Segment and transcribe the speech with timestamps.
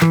[0.00, 0.06] Så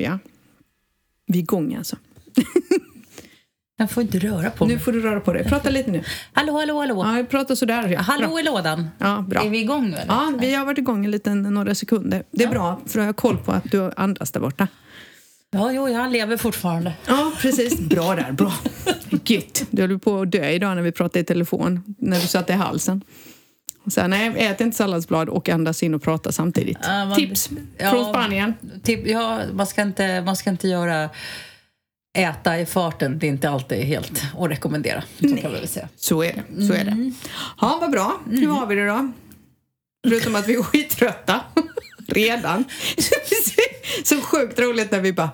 [0.00, 0.18] ja.
[1.26, 1.96] Vi är igång alltså.
[3.76, 4.74] Jag får inte röra på mig.
[4.74, 5.44] Nu får du röra på dig.
[5.48, 6.02] Prata lite nu.
[6.32, 7.04] Hallå, hallå, hallå.
[7.18, 7.88] Ja, prata sådär.
[7.88, 8.00] Ja.
[8.00, 8.40] Hallå Bra.
[8.40, 8.88] i lådan.
[8.98, 9.42] Ja, bra.
[9.44, 10.06] Är vi igång nu eller?
[10.12, 12.22] Ja, vi har varit igång en liten, några sekunder.
[12.30, 12.50] Det är Ja.
[12.52, 14.68] bra, för då har jag koll på att du andas där borta.
[15.50, 16.92] Ja, jo, jag lever fortfarande.
[17.06, 17.78] Ja, precis.
[17.80, 18.52] Bra där, bra.
[19.24, 19.62] Gött.
[19.70, 22.56] Du höll på att dö idag när vi pratade i telefon, när du satte i
[22.56, 23.02] halsen.
[23.90, 26.78] Så här, nej, ät inte salladsblad och andas in och prata samtidigt.
[26.82, 27.90] Ja, man- Tips ja.
[27.90, 28.54] från Spanien.
[28.82, 31.10] Typ, ja, man, ska inte, man ska inte göra
[32.18, 33.18] äta i farten.
[33.18, 35.02] Det är inte alltid helt att rekommendera.
[35.20, 35.88] Så kan vi väl säga.
[35.96, 36.66] Så är det.
[36.66, 37.10] Så är Mm.
[37.10, 37.28] det.
[37.60, 38.20] Ja, vad bra.
[38.30, 39.12] Hur har vi det då?
[40.08, 41.40] Förutom att vi är skittrötta.
[42.12, 42.64] Redan.
[44.04, 45.30] Så sjukt roligt när vi bara,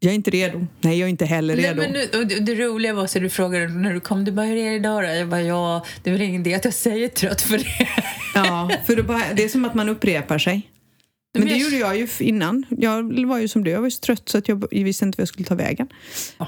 [0.00, 0.66] jag är inte redo.
[0.80, 1.76] Nej, jag är inte heller Nej, redo.
[1.82, 4.46] men nu, och det, det roliga var så du frågade när du kom, du bara
[4.46, 5.08] hur är det idag då?
[5.08, 7.88] Jag bara ja, det är väl ingen idé att jag säger trött för det.
[8.34, 10.68] Ja, för det, bara, det är som att man upprepar sig.
[11.34, 12.64] Men Men det jag- gjorde jag ju innan.
[12.70, 15.16] Jag var ju som du, jag var ju så trött så att jag visste inte
[15.16, 15.88] vad jag skulle ta vägen.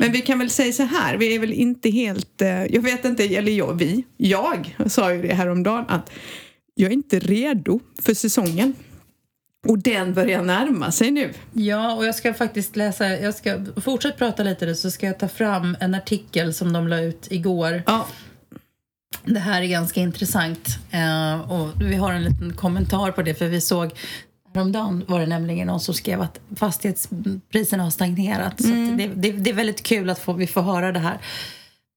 [0.01, 2.43] Men vi kan väl säga så här, vi är väl inte helt...
[2.43, 6.11] eh, Jag vet inte, eller jag, vi, jag sa ju det häromdagen att
[6.75, 8.75] jag är inte redo för säsongen.
[9.65, 11.33] Och den börjar närma sig nu.
[11.53, 15.29] Ja, och jag ska faktiskt läsa, jag ska fortsätta prata lite så ska jag ta
[15.29, 17.83] fram en artikel som de la ut igår.
[17.87, 18.07] Ja,
[19.25, 23.47] Det här är ganska intressant eh, och vi har en liten kommentar på det för
[23.47, 23.91] vi såg
[24.55, 28.62] Häromdagen var det nämligen någon som skrev att fastighetspriserna har stagnerat.
[28.62, 31.19] Så att det, det, det är väldigt kul att få, vi får höra det här.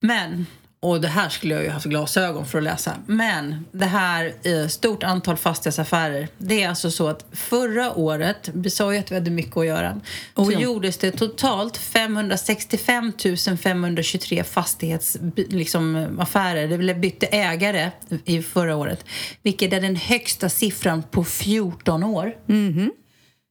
[0.01, 0.45] Men,
[0.79, 2.93] och det här skulle jag ju haft glasögon för att läsa.
[3.05, 6.27] Men det här, eh, stort antal fastighetsaffärer.
[6.37, 9.65] Det är alltså så att förra året, vi sa ju att vi hade mycket att
[9.65, 10.01] göra,
[10.35, 10.59] Oh så ja.
[10.59, 13.13] gjordes det totalt 565
[13.57, 15.47] 523 fastighetsaffärer.
[15.49, 16.67] Liksom, affärer.
[16.67, 17.91] det bytte ägare
[18.25, 19.05] i förra året.
[19.43, 22.35] Vilket är den högsta siffran på 14 år.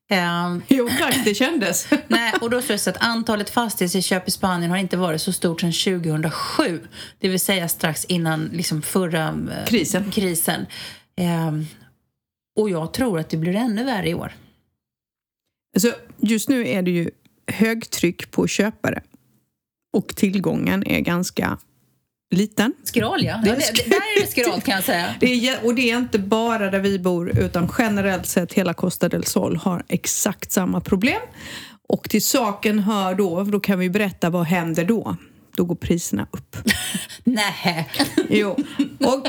[0.09, 1.89] Ehm, jo tack, det kändes.
[2.09, 5.73] Nej, och då så att antalet fastighetsinköp i Spanien har inte varit så stort sedan
[5.73, 6.81] 2007.
[7.19, 10.11] Det vill säga strax innan liksom förra eh, Krisen.
[10.11, 10.67] krisen.
[11.17, 11.67] Ehm,
[12.59, 14.33] och jag tror att det blir ännu värre i år.
[15.75, 17.11] Alltså, just nu är det ju
[17.47, 19.03] högtryck på köpare.
[19.93, 21.59] Och tillgången är ganska
[22.31, 22.73] liten.
[22.85, 23.41] Skral, ja.
[23.45, 25.15] Det är det, där är det skral, kan jag säga.
[25.21, 29.09] Det är, och det är inte bara där vi bor utan generellt sett hela Costa
[29.09, 31.21] del Sol har exakt samma problem.
[31.89, 35.17] Och till saken hör då, då kan vi berätta vad händer då?
[35.57, 36.57] Då går priserna upp.
[37.25, 37.89] Nej.
[38.29, 38.51] Jo,
[39.01, 39.27] och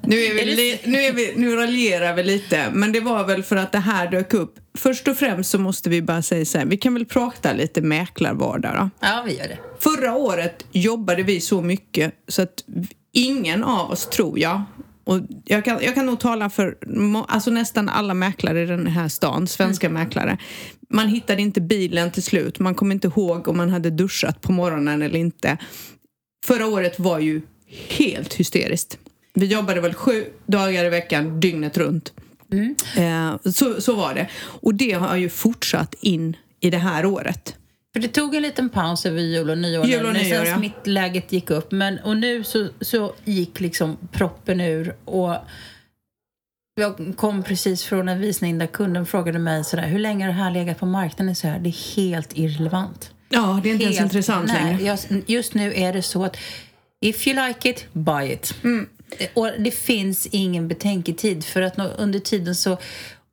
[0.00, 3.42] nu, är vi li, nu, är vi, nu raljerar vi lite, men det var väl
[3.42, 4.54] för att det här dök upp.
[4.78, 7.82] Först och främst så måste vi bara säga så här, vi kan väl prata lite
[7.82, 8.90] mäklarvardag då.
[9.00, 9.58] Ja, vi gör det.
[9.78, 12.64] Förra året jobbade vi så mycket så att
[13.12, 14.62] ingen av oss, tror jag,
[15.06, 16.78] och jag kan, jag kan nog tala för
[17.28, 20.38] alltså nästan alla mäklare i den här stan, svenska mäklare.
[20.90, 24.52] Man hittade inte bilen till slut, man kom inte ihåg om man hade duschat på
[24.52, 25.58] morgonen eller inte.
[26.44, 27.42] Förra året var ju
[27.88, 28.98] helt hysteriskt.
[29.34, 32.12] Vi jobbade väl sju dagar i veckan, dygnet runt.
[32.96, 34.28] Eh, så, så var det.
[34.36, 37.56] Och det har ju fortsatt in i det här året.
[37.96, 40.56] För det tog en liten paus över jul och nyår Jul och nyår, sen ja.
[40.56, 41.72] smittläget gick upp.
[41.72, 45.36] Men, och nu så, så gick liksom proppen ur och
[46.74, 50.38] jag kom precis från en visning där kunden frågade mig sådär, hur länge har det
[50.38, 51.36] här legat på marknaden?
[51.36, 53.10] Så här, det är helt irrelevant.
[53.28, 55.22] Ja, det är inte ens Helt- intressant nej, längre.
[55.26, 56.36] Just, nu är det så att
[57.00, 58.54] if you like it, buy it.
[58.64, 58.88] Mm.
[59.34, 62.78] Och det finns ingen betänketid för att under tiden så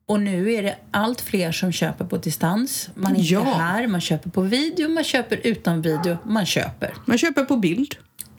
[0.06, 2.90] och nu är det allt fler som köper på distans.
[2.94, 3.42] Man är inte Ja.
[3.42, 6.94] här, man köper på video, man köper utan video, man köper.
[7.06, 7.94] Man köper på bild.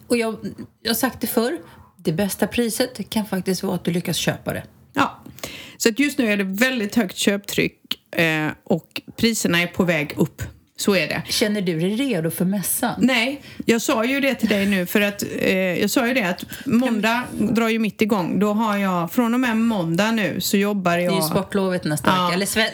[0.07, 0.35] Och jag,
[0.81, 1.57] jag har sagt det förr,
[1.97, 4.63] det bästa priset kan faktiskt vara att du lyckas köpa det.
[4.93, 5.23] Ja.
[5.77, 10.13] Så att just nu är det väldigt högt köptryck eh, och priserna är på väg
[10.17, 10.41] upp.
[10.77, 11.21] Så är det.
[11.29, 12.93] Känner du dig redo för mässan?
[12.97, 16.23] Nej, jag sa ju det till dig nu för att eh, jag sa ju det
[16.23, 18.39] att måndag drar ju mitt igång.
[18.39, 21.83] Då har jag, från och med måndag nu så jobbar Det är ju jag sportlovet
[21.83, 22.23] nästa Ja.
[22.23, 22.33] vecka.
[22.33, 22.67] Eller sven,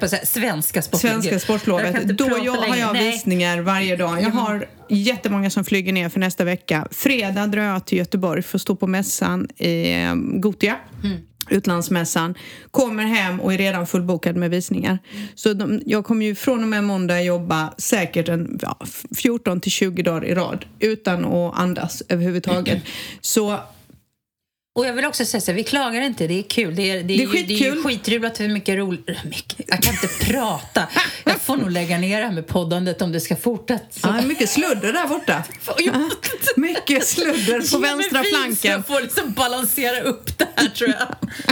[0.00, 1.14] jag svenska sportlovet.
[1.14, 2.08] Svenska Jag sportlovet.
[2.08, 3.10] Då jag, har jag Nej.
[3.10, 4.22] visningar varje dag.
[4.22, 6.88] Jag har jättemånga som flyger ner för nästa vecka.
[6.90, 10.76] Fredag drar jag till Göteborg för att stå på mässan i eh, Gotia.
[11.50, 12.34] Utlandsmässan.
[12.70, 14.98] Kommer hem och är redan fullbokad med visningar.
[15.34, 18.78] Så de, jag kommer ju från och med måndag jobba säkert en ja,
[19.16, 22.82] 14 till 20 dagar i rad utan att andas överhuvudtaget.
[23.20, 23.60] Så
[24.78, 26.74] Och jag vill också säga så vi klagar inte, det är kul.
[26.76, 27.76] Det är, det är, Det är ju- det är skitkul.
[27.76, 29.54] ju skitroligt att vi är mycket roligt.
[29.66, 30.88] Jag kan inte prata.
[31.24, 33.84] Jag får nog lägga ner det här med poddandet om det ska fortsätta.
[34.02, 35.44] Ja, mycket sludder där borta.
[36.56, 38.70] Mycket sludder på vänstra flanken.
[38.72, 41.16] Jag får liksom balansera upp det här tror jag.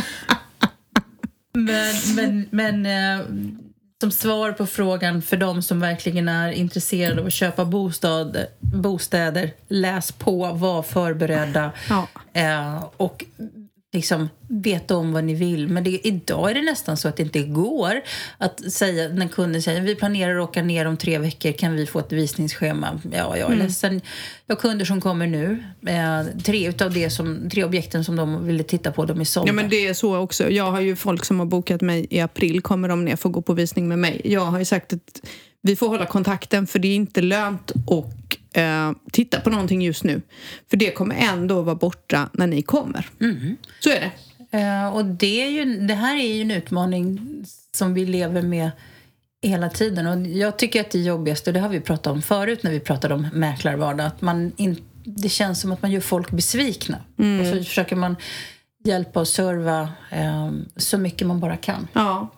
[1.55, 3.27] Men, men, men eh,
[4.01, 9.53] som svar på frågan för de som verkligen är intresserade av att köpa bostad, bostäder,
[9.69, 12.09] läs på, var förberedda Ja.
[12.33, 13.25] eh, och
[13.97, 15.69] liksom veta om vad ni vill.
[15.69, 18.01] Men det, idag är det nästan så att det inte går
[18.39, 21.87] att säga, när kunden säger vi planerar att åka ner om tre veckor, kan vi
[21.87, 23.01] få ett visningsschema?
[23.13, 24.01] Ja, jag är ledsen.
[24.47, 25.65] Jag har kunder som kommer nu.
[25.87, 29.49] Eh, tre utav det som, tre objekten som de ville titta på, de är sålda.
[29.49, 30.51] Ja, men det är så också.
[30.51, 33.33] Jag har ju folk som har bokat mig i april, kommer de ner för att
[33.33, 34.21] gå på visning med mig.
[34.25, 35.21] Jag har ju sagt att
[35.63, 40.05] vi får hålla kontakten för det är inte lönt att eh, titta på någonting just
[40.05, 40.23] nu.
[40.71, 43.09] För det kommer ändå vara borta när ni kommer.
[43.81, 44.13] Så är det.
[44.59, 47.21] Eh, och det, är ju, det här är ju en utmaning
[47.75, 48.71] som vi lever med
[49.43, 50.07] hela tiden.
[50.07, 53.15] Och jag tycker att det jobbigaste, det har vi pratat om förut när vi pratade
[53.15, 56.97] om mäklarvardag, att man in, det känns som att man gör folk besvikna.
[57.41, 58.17] Och så försöker man
[58.85, 61.89] hjälpa och serva eh, så mycket man bara kan.
[61.93, 62.29] Ja.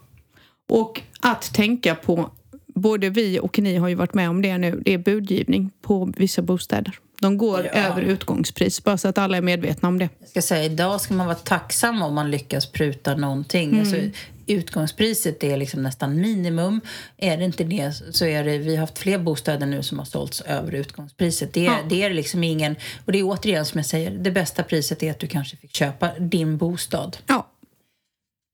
[0.68, 2.30] Och att tänka på,
[2.80, 6.12] både vi och ni har ju varit med om det nu, det är budgivning på
[6.16, 6.98] vissa bostäder.
[7.20, 7.70] De går Ja.
[7.70, 10.08] över utgångspris, bara så att alla är medvetna om det.
[10.20, 13.78] Jag ska säga, idag ska man vara tacksam om man lyckas pruta någonting.
[13.80, 13.96] Alltså,
[14.46, 16.80] utgångspriset är liksom nästan minimum.
[17.16, 18.58] Är det inte det så är det...
[18.58, 21.52] Vi har haft fler bostäder nu som har sålts över utgångspriset.
[21.52, 21.78] Det är, Ja.
[21.88, 22.76] det är liksom ingen...
[23.04, 25.74] Och det är återigen som jag säger, det bästa priset är att du kanske fick
[25.76, 27.16] köpa din bostad.
[27.26, 27.46] Ja,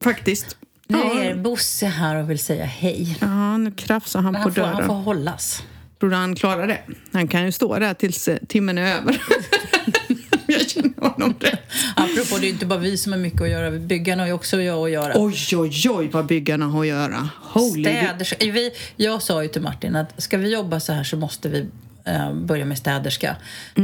[0.04, 0.56] faktiskt.
[0.86, 3.16] Nu är Bosse här och vill säga hej.
[3.20, 4.86] Ja, nu krafsar han Men på han får, han dörren.
[4.86, 5.62] får hållas.
[6.00, 6.78] Tror du han klarar det?
[7.12, 9.22] Han kan ju stå där tills eh, timmen är över.
[10.46, 11.60] jag känner honom rätt.
[11.96, 13.70] Apropå, det är inte bara vi som har mycket att göra.
[13.70, 15.12] Byggarna har ju också att göra.
[15.16, 17.28] Oj, oj, oj vad byggarna har att göra.
[17.42, 17.84] Holy...
[17.84, 18.36] Städerska.
[18.40, 21.66] Vi, jag sa ju till Martin att ska vi jobba så här så måste vi
[22.04, 23.36] eh, börja med städerska.
[23.76, 23.82] Eh,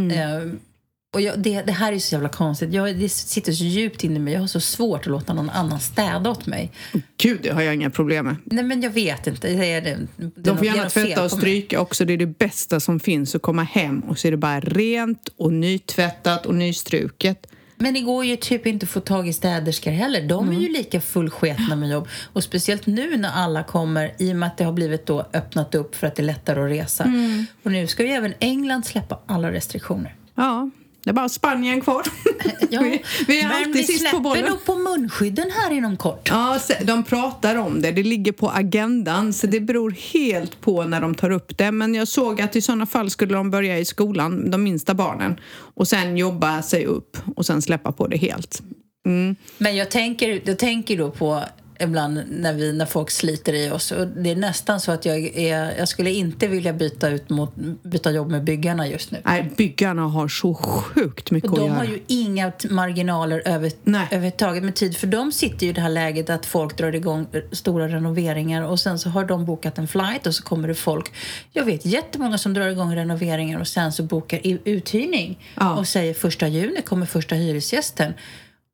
[1.12, 2.72] och jag, det, det här är så jävla konstigt.
[2.72, 4.32] Jag, det sitter så djupt inne i mig.
[4.32, 6.72] Jag har så svårt att låta någon annan städa åt mig.
[7.16, 8.36] Gud, det har jag inga problem med.
[8.44, 9.48] Nej, men jag vet inte.
[9.48, 9.98] Det är, det,
[10.34, 12.04] De får gärna tvätta och stryka också.
[12.04, 15.28] Det är det bästa som finns att komma hem och så är det bara rent
[15.36, 17.46] och nytvättat och nystruket.
[17.76, 20.28] Men det går ju typ inte att få tag i städerskor heller.
[20.28, 22.08] De är ju lika fullsketna med jobb.
[22.32, 25.74] Och speciellt nu när alla kommer, i och med att det har blivit då öppnat
[25.74, 27.12] upp för att det är lättare att resa.
[27.62, 30.14] Och nu ska ju även England släppa alla restriktioner.
[30.34, 30.70] Ja,
[31.04, 32.02] det är bara Spanien kvar.
[32.72, 34.44] Ja, vi, vi är men alltid vi sist på bollen.
[34.44, 36.28] nog på munskydden här inom kort.
[36.30, 37.92] Ja, de pratar om det.
[37.92, 41.72] Det ligger på agendan, så det beror helt på när de tar upp det.
[41.72, 45.40] Men jag såg att i sådana fall skulle de börja i skolan, de minsta barnen,
[45.74, 48.62] och sen jobba sig upp och sen släppa på det helt.
[49.06, 49.36] Mm.
[49.58, 51.44] Men jag tänker, jag tänker då på
[51.80, 53.92] ibland när, vi, när folk sliter i oss.
[53.92, 57.54] Och det är nästan så att jag, är, jag skulle inte vilja byta, ut mot,
[57.82, 59.18] byta jobb med byggarna just nu.
[59.24, 61.78] Nej, byggarna har så sjukt mycket Och att de göra.
[61.78, 64.06] har ju inga marginaler över, Nej.
[64.10, 64.96] överhuvudtaget med tid.
[64.96, 68.80] För de sitter ju i det här läget att folk drar igång stora renoveringar och
[68.80, 71.12] sen så har de bokat en flight och så kommer det folk.
[71.52, 75.76] Jag vet jättemånga som drar igång renoveringar och sen så bokar uthyrning Ja.
[75.76, 78.12] och säger första juni kommer första hyresgästen.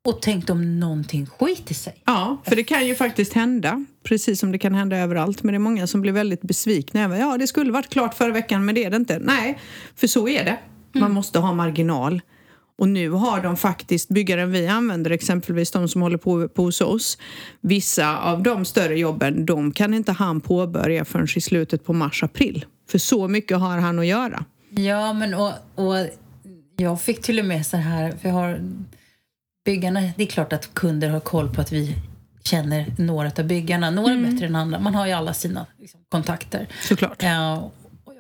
[0.07, 2.03] Och tänk om någonting skiter sig.
[2.05, 5.43] Ja, för det kan ju faktiskt hända, precis som det kan hända överallt.
[5.43, 8.33] Men det är många som blir väldigt besvikna över ja, det skulle varit klart förra
[8.33, 9.19] veckan, men det är det inte.
[9.19, 9.59] Nej,
[9.97, 10.59] för så är det.
[11.01, 12.21] Man måste ha marginal.
[12.79, 16.81] Och nu har de faktiskt, byggaren vi använder, exempelvis de som håller på, på hos
[16.81, 17.19] oss,
[17.61, 22.65] vissa av de större jobben, de kan inte han påbörja förrän i slutet på mars-april.
[22.91, 24.45] För så mycket har han att göra.
[24.71, 25.95] Ja, men och, och
[26.77, 28.61] jag fick till och med så här, för jag har
[29.67, 31.97] byggarna, det är klart att kunder har koll på att vi
[32.45, 34.79] känner några av byggarna, några bättre än andra.
[34.79, 36.69] Man har ju alla sina liksom, kontakter.
[36.83, 37.23] Såklart.
[37.23, 37.71] Ja,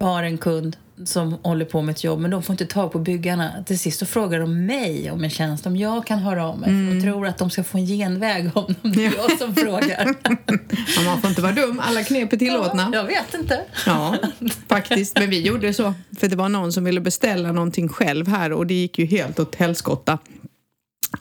[0.01, 2.93] jag har en kund som håller på med ett jobb, men de får inte tag
[2.93, 3.65] på byggarna.
[3.67, 6.69] Till sist så frågar de mig om en tjänst, om jag kan höra av mig.
[6.69, 10.15] För de tror att de ska få en genväg om det är jag som frågar.
[10.97, 12.91] Men man får inte vara dum, alla knep är tillåtna.
[12.93, 13.61] Jag vet inte.
[13.87, 14.17] Ja,
[14.69, 15.19] faktiskt.
[15.19, 15.95] Men vi gjorde så.
[16.19, 19.39] För det var någon som ville beställa någonting själv här och det gick ju helt
[19.39, 20.19] åt helskotta.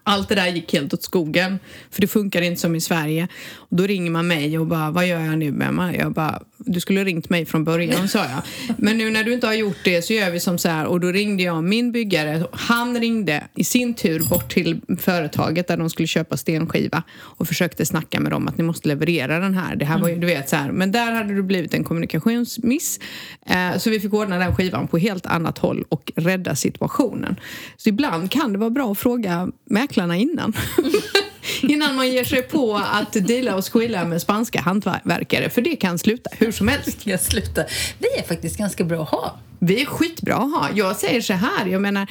[0.04, 1.60] Allt det där gick helt åt skogen,
[1.92, 3.28] för det funkar inte som i Sverige.
[3.56, 5.96] Och då ringer man mig och bara, vad gör jag nu Emma?
[5.96, 8.42] Jag bara, du skulle ringt mig från början, sa jag.
[8.78, 10.86] Men nu när du inte har gjort det så gör vi som så här.
[10.86, 12.48] Och då ringde jag min byggare.
[12.52, 17.86] Han ringde i sin tur bort till företaget där de skulle köpa stenskiva och försökte
[17.86, 19.76] snacka med dem att ni måste leverera den här.
[19.76, 20.72] Det här var ju, du vet så här.
[20.72, 23.00] Men där hade det blivit en kommunikationsmiss.
[23.46, 27.36] Eh, så vi fick ordna den skivan på helt annat håll och rädda situationen.
[27.78, 30.54] Så ibland kan det vara bra att fråga mäklarna innan.
[31.62, 36.00] innan man ger sig på att deala och squilla med spanska hantverkare för det kan
[36.00, 37.08] sluta hur som helst.
[37.08, 37.64] Jag sluta.
[38.00, 39.40] Vi är faktiskt ganska bra att ha.
[39.60, 40.70] Vi är skitbra att ha.
[40.74, 42.08] Jag säger så här, jag menar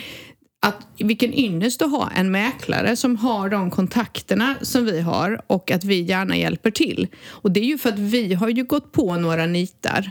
[0.67, 5.71] att vilken ynnest att ha en mäklare som har de kontakterna som vi har och
[5.71, 7.09] att vi gärna hjälper till.
[7.29, 10.11] Och det är ju för att vi har ju gått på några nitar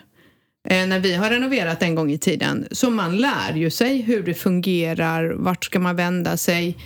[0.70, 2.68] eh, när vi har renoverat en gång i tiden.
[2.72, 6.77] Så man lär ju sig hur det fungerar, vart ska man vända sig.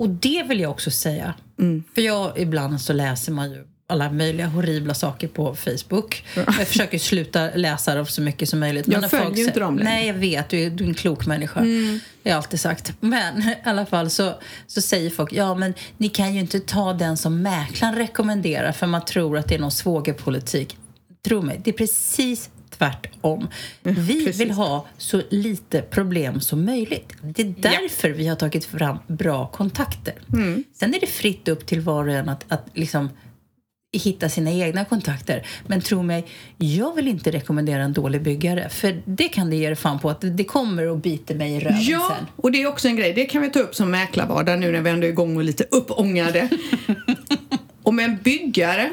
[0.00, 1.34] Och det vill jag också säga.
[1.58, 1.84] Mm.
[1.94, 6.24] För jag, ibland så läser man ju alla möjliga horribla saker på Facebook.
[6.34, 8.86] Jag försöker sluta läsa dem så mycket som möjligt.
[8.86, 9.90] Men jag följer ju inte dem längre.
[9.90, 10.48] Nej, jag vet.
[10.48, 11.60] Du är, du är en klok människa.
[11.60, 12.00] Mm.
[12.22, 12.92] Det har jag alltid sagt.
[13.00, 14.34] Men i alla fall så,
[14.66, 18.86] så säger folk ja men ni kan ju inte ta den som mäklaren rekommenderar för
[18.86, 20.76] man tror att det är någon svågerpolitik.
[21.24, 23.48] Tro mig, det är precis tvärtom.
[23.84, 24.40] Mm, vi Precis.
[24.40, 27.12] vill ha så lite problem som möjligt.
[27.22, 28.14] Det är därför ja.
[28.14, 30.14] vi har tagit fram bra kontakter.
[30.32, 30.64] Mm.
[30.74, 33.08] Sen är det fritt upp till var och en att, att liksom
[33.92, 35.46] hitta sina egna kontakter.
[35.66, 38.68] Men tro mig, jag vill inte rekommendera en dålig byggare.
[38.68, 41.82] För det kan det ge fan på att det kommer att bita mig i röven
[41.82, 42.26] Ja, sen.
[42.36, 43.12] och det är också en grej.
[43.12, 45.64] Det kan vi ta upp som mäklarvardag nu när vi ändå är igång och lite
[45.70, 46.48] uppångade.
[47.82, 48.90] Om en byggare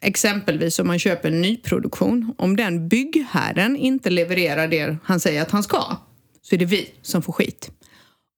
[0.00, 5.50] exempelvis om man köper en nyproduktion, om den byggherren inte levererar det han säger att
[5.50, 5.96] han ska,
[6.42, 7.70] så är det vi som får skit.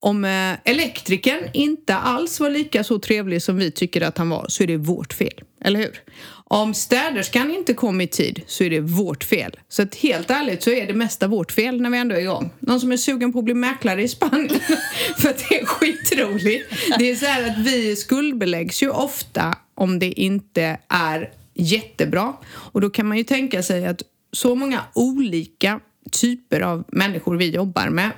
[0.01, 4.47] Om eh, elektrikern inte alls var lika så trevlig som vi tycker att han var
[4.49, 6.03] så är det vårt fel, eller hur?
[6.51, 9.57] Om städerskan inte kom i tid så är det vårt fel.
[9.69, 12.51] Så att helt ärligt så är det mesta vårt fel när vi ändå är igång.
[12.59, 14.61] Någon som är sugen på att bli mäklare i Spanien
[15.19, 16.75] för att det är skitroligt.
[16.99, 22.33] Det är så här att vi skuldbeläggs ju ofta om det inte är jättebra.
[22.47, 25.81] Och då kan man ju tänka sig att så många olika
[26.13, 28.11] typer av människor vi jobbar med,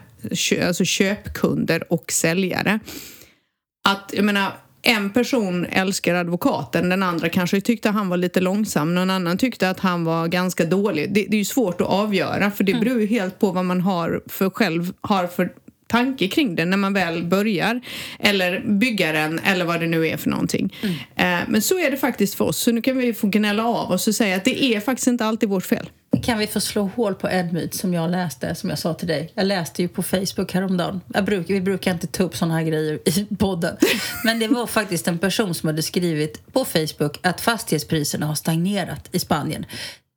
[0.67, 2.81] alltså köpkunder och säljare,
[3.89, 8.95] att jag menar en person älskar advokaten, den andra kanske tyckte han var lite långsam,
[8.95, 11.15] någon annan tyckte att han var ganska dålig.
[11.15, 12.85] Det, det är ju svårt att avgöra för det mm.
[12.85, 15.53] beror ju helt på vad man har för själv har för
[15.91, 17.81] tanke kring det när man väl börjar.
[18.19, 20.77] Eller byggaren eller vad det nu är för någonting.
[20.83, 20.95] Mm.
[21.43, 22.59] Eh, men så är det faktiskt för oss.
[22.59, 25.25] Så nu kan vi få gnälla av oss och säga att det är faktiskt inte
[25.25, 25.91] alltid vårt fel.
[26.23, 29.09] Kan vi få slå hål på en myt som jag läste, som jag sa till
[29.09, 29.33] dig?
[29.35, 31.01] Jag läste ju på Facebook häromdagen.
[31.15, 33.77] Jag brukar, vi brukar inte ta upp såna här grejer i podden.
[34.25, 39.09] Men det var faktiskt en person som hade skrivit på Facebook att fastighetspriserna har stagnerat
[39.13, 39.67] i Spanien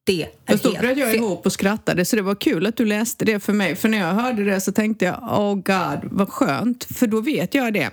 [0.05, 2.85] det är Fast då bröt jag ihop och skrattade så det var kul att du
[2.85, 3.75] läste det för mig.
[3.75, 6.83] För när jag hörde det så tänkte jag, oh god, vad skönt.
[6.83, 7.89] För då vet jag det.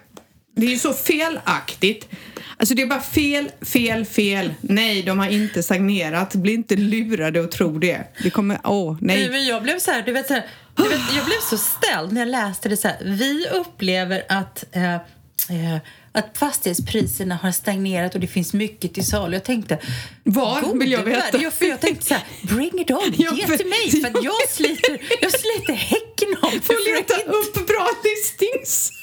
[0.57, 2.09] Det är ju så felaktigt.
[2.57, 4.55] Alltså det är bara fel, fel, fel.
[4.61, 6.35] Nej, de har inte stagnerat.
[6.35, 8.05] Bli inte lurade och tro det.
[8.23, 9.31] Det kommer, åh, oh, nej.
[9.31, 12.13] Men jag blev så här, du vet så här, du vet, jag blev så ställd
[12.13, 12.99] när jag läste det så här.
[13.05, 15.79] Vi upplever att eh, eh,
[16.13, 19.37] att fastighetspriserna har stagnerat och det finns mycket till salu.
[19.37, 19.79] Jag tänkte...
[20.23, 21.43] Var vill jag veta?
[21.43, 25.01] Jag, för jag tänkte så här, bring it on, ge till mig för jag sliter,
[25.21, 26.61] jag sliter häcken av det.
[26.61, 29.00] Får leta upp bra listings.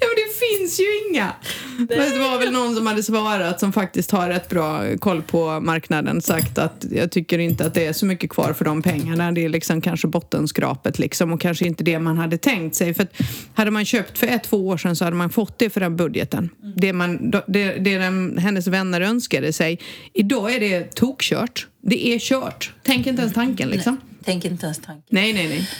[0.00, 1.32] Ja, men det finns ju inga.
[1.78, 5.60] Men det var väl någon som hade svarat som faktiskt har rätt bra koll på
[5.60, 9.32] marknaden sagt att jag tycker inte att det är så mycket kvar för de pengarna.
[9.32, 12.94] Det är liksom kanske bottenskrapet liksom och kanske inte det man hade tänkt sig.
[12.94, 13.12] För att
[13.54, 15.96] hade man köpt för ett, två år sedan så hade man fått det för den
[15.96, 16.50] budgeten.
[16.62, 16.74] Mm.
[16.76, 19.80] Det, man, det, det den, hennes vänner önskade sig.
[20.12, 21.66] Idag är det tokkört.
[21.82, 22.72] Det är kört.
[22.82, 23.96] Tänk inte ens tanken liksom.
[24.26, 25.04] Tänk inte ens tanken.
[25.08, 25.70] Nej, nej, nej.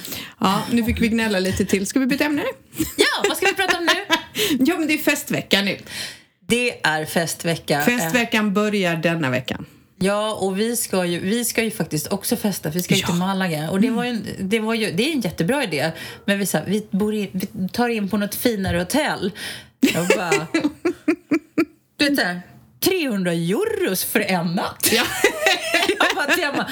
[0.40, 1.86] Ja, nu fick vi gnälla lite till.
[1.86, 2.84] Ska vi byta ämne nu?
[2.96, 4.16] Ja, vad ska vi prata om nu?
[4.66, 5.78] ja, men det är festvecka nu.
[6.46, 7.82] Det är festvecka.
[7.82, 9.66] Festveckan börjar denna veckan.
[9.98, 13.06] Ja, och vi ska ju, vi ska ju faktiskt också festa, vi ska ju ja.
[13.06, 13.70] till Malaga.
[13.70, 15.92] Och det, var ju, det, var ju, det är en jättebra idé.
[16.24, 19.32] Men vi, så här, vi, bor i, vi tar in på något finare hotell.
[19.80, 20.30] Jag bara...
[21.96, 22.40] du vet, så
[22.84, 24.88] 300 euros för en natt.
[24.92, 25.04] Ja.
[26.38, 26.68] jag bara,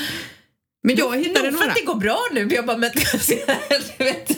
[0.87, 1.65] men jag hittade några.
[1.65, 2.49] för att det går bra nu.
[2.51, 2.91] Jag bara, men,
[3.99, 4.31] du vet.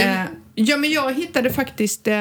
[0.00, 2.08] Uh, ja, men jag hittade faktiskt...
[2.08, 2.14] Uh,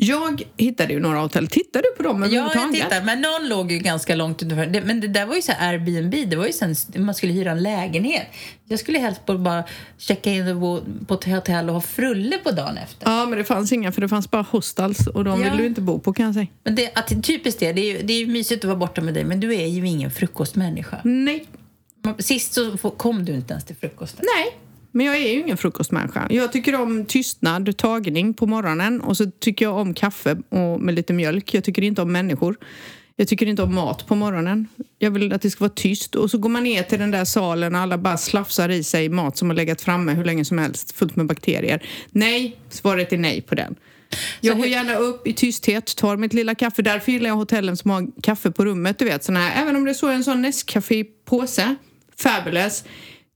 [0.00, 1.46] Jag hittade ju några hotell.
[1.48, 2.78] Tittar du på dem Ja, överhuvudtaget?
[2.78, 3.04] jag tittar.
[3.04, 4.82] Men någon låg ju ganska långt utanför.
[4.86, 6.30] Men det där var ju så Airbnb.
[6.30, 8.26] Det var ju sen man skulle hyra en lägenhet.
[8.64, 9.64] Jag skulle helst bara
[9.98, 10.60] checka in
[11.06, 13.10] på ett hotell och ha frulle på dagen efter.
[13.10, 15.48] Ja, men det fanns inga för det fanns bara hostels och de Ja.
[15.50, 16.46] vill du inte bo på kan jag säga.
[16.64, 17.72] Men det, att, typiskt det.
[17.72, 19.66] Det är, ju, det är ju mysigt att vara borta med dig, men du är
[19.66, 20.96] ju ingen frukostmänniska.
[21.04, 21.44] Nej.
[22.18, 24.24] Sist så kom du inte ens till frukosten.
[24.36, 24.58] Nej,
[24.92, 26.26] men jag är ju ingen frukostmänniska.
[26.30, 30.94] Jag tycker om tystnad, tagning på morgonen och så tycker jag om kaffe och med
[30.94, 31.54] lite mjölk.
[31.54, 32.56] Jag tycker inte om människor.
[33.16, 34.68] Jag tycker inte om mat på morgonen.
[34.98, 36.14] Jag vill att det ska vara tyst.
[36.14, 39.08] Och så går man ner till den där salen och alla bara slafsar i sig
[39.08, 41.82] mat som har legat framme hur länge som helst, fullt med bakterier.
[42.10, 43.76] Nej, svaret är nej på den.
[44.40, 46.82] Jag går gärna upp i tysthet, tar mitt lilla kaffe.
[46.82, 48.98] Därför gillar jag hotellen som har kaffe på rummet.
[48.98, 49.62] Du vet, såna här.
[49.62, 51.76] Även om det är så en sån Nescafé-påse.
[52.16, 52.84] Fabulous.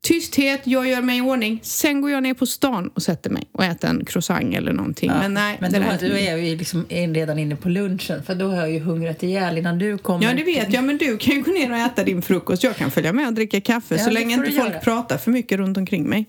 [0.02, 1.60] Tysthet, jag gör mig i ordning.
[1.62, 5.10] Sen går jag ner på stan och sätter mig och äter en croissant eller någonting.
[5.10, 6.26] Men nej, Men då, är mig.
[6.28, 9.78] är ju liksom redan inne på lunchen, för då har jag ju hungrat ihjäl innan
[9.78, 10.24] du kommer.
[10.24, 10.84] Ja, det vet jag.
[10.84, 12.64] Men du kan ju gå ner och äta din frukost.
[12.64, 14.80] Jag kan följa med och dricka kaffe Ja, så länge inte du folk göra.
[14.80, 16.26] pratar för mycket runt omkring mig.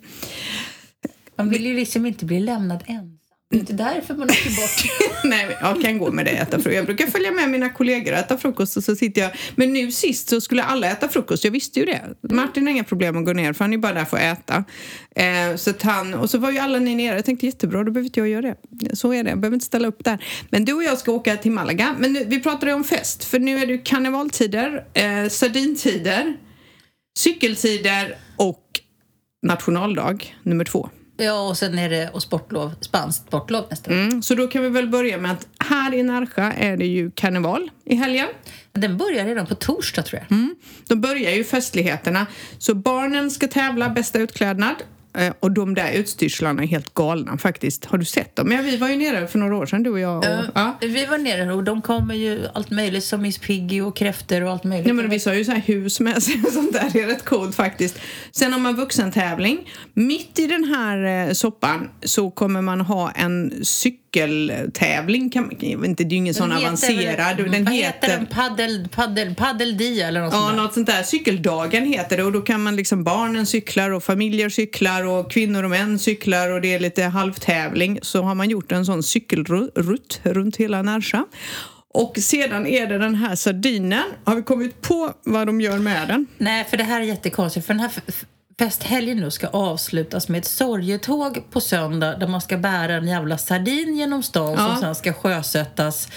[1.36, 3.20] Man vill ju liksom inte bli lämnad ensam.
[3.54, 5.10] Det är inte därför man åker bort.
[5.24, 6.76] Nej, jag kan gå med det och äta frukost.
[6.76, 9.32] Jag brukar följa med mina kollegor och äta frukost och så sitter jag...
[9.56, 11.44] Men nu sist så skulle alla äta frukost.
[11.44, 12.02] Jag visste ju det.
[12.22, 14.64] Martin har inga problem att gå ner för han är bara där för att äta.
[15.16, 17.16] Eh, så att han, och så var ju alla ni nere.
[17.16, 18.96] Jag tänkte jättebra, då behöver inte jag göra det.
[18.96, 20.26] Så är det, jag behöver inte ställa upp där.
[20.50, 21.96] Men du och jag ska åka till Malaga.
[22.00, 26.38] Men nu, vi pratade om fest, för nu är det ju karnevaltider, eh, sardintider,
[27.18, 28.80] cykeltider och
[29.46, 30.90] nationaldag nummer två.
[31.24, 33.92] Ja, och sen är det och sportlov, spanskt sportlov nästa.
[33.92, 37.12] Mm, så då kan vi väl börja med att här i Närsjö är det ju
[37.12, 38.28] karneval i helgen.
[38.72, 40.38] Den börjar redan på torsdag tror jag.
[40.38, 40.56] Mm.
[40.88, 42.28] Då börjar ju festligheterna.
[42.58, 44.76] Så barnen ska tävla bästa utklädnad.
[45.18, 47.86] Eh, Och de där utstyrslarna är helt galna faktiskt.
[47.86, 48.52] Har du sett dem?
[48.52, 50.18] Ja, vi var ju nere för några år sedan, du och jag.
[50.18, 50.44] Och, Ja.
[50.56, 50.78] ja.
[50.82, 54.52] Vi var nere och de kommer ju allt möjligt som Miss Piggy och kräftor och
[54.52, 54.86] allt möjligt.
[54.86, 56.90] Nej, men vissa har ju så här hus med sig och sånt där.
[56.94, 58.00] Det är rätt coolt faktiskt.
[58.32, 59.70] Sen har man vuxentävling.
[59.94, 65.30] Mitt i den här eh, soppan så kommer man ha en cykeltävling.
[65.30, 67.38] Kan, man- inte, det är ju ingen sån heter avancerad.
[67.38, 68.26] Den vad heter, heter den?
[68.26, 70.64] Paddel, paddel, paddeldia eller något Ja, sånt där.
[70.64, 71.04] något sånt där.
[71.04, 75.64] Cykeldagen heter det och då kan man liksom barnen cyklar och familjer cyklar och kvinnor
[75.64, 78.00] och män cyklar och det är lite halvtävling.
[78.02, 81.24] Så har man gjort en sån cykelrutt runt hela Närsjö.
[81.94, 84.04] Och sedan är det den här sardinen.
[84.24, 86.28] Har vi kommit på vad de gör med den?
[86.38, 87.66] Nej, för det här är jättekonstigt.
[87.68, 87.92] För den här
[88.60, 93.38] festhelgen nu ska avslutas med ett sorgetåg på söndag där man ska bära en jävla
[93.38, 94.68] sardin genom stan Ja.
[94.68, 96.08] som sen ska sjösättas.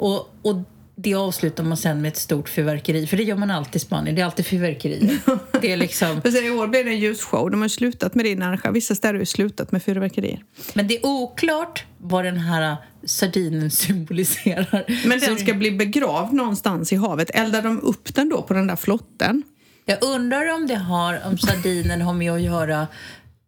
[0.00, 0.56] Och, och
[1.00, 3.06] det avslutar man sen med ett stort fyrverkeri.
[3.06, 4.14] För det gör man alltid i Spanien.
[4.16, 5.18] Det är alltid fyrverkerier.
[5.60, 6.20] Det är liksom...
[6.22, 7.50] Sen i år blir det en ljusshow.
[7.50, 8.70] De har slutat med det i Närsjö.
[8.70, 10.44] Vissa städer har slutat med fyrverkerier.
[10.74, 15.08] Men det är oklart vad den här sardinen symboliserar.
[15.08, 17.30] Men den ska bli begravd någonstans i havet.
[17.34, 19.42] Eldar de upp den då på den där flotten?
[19.84, 22.86] Jag undrar om det har, om sardinen har med att göra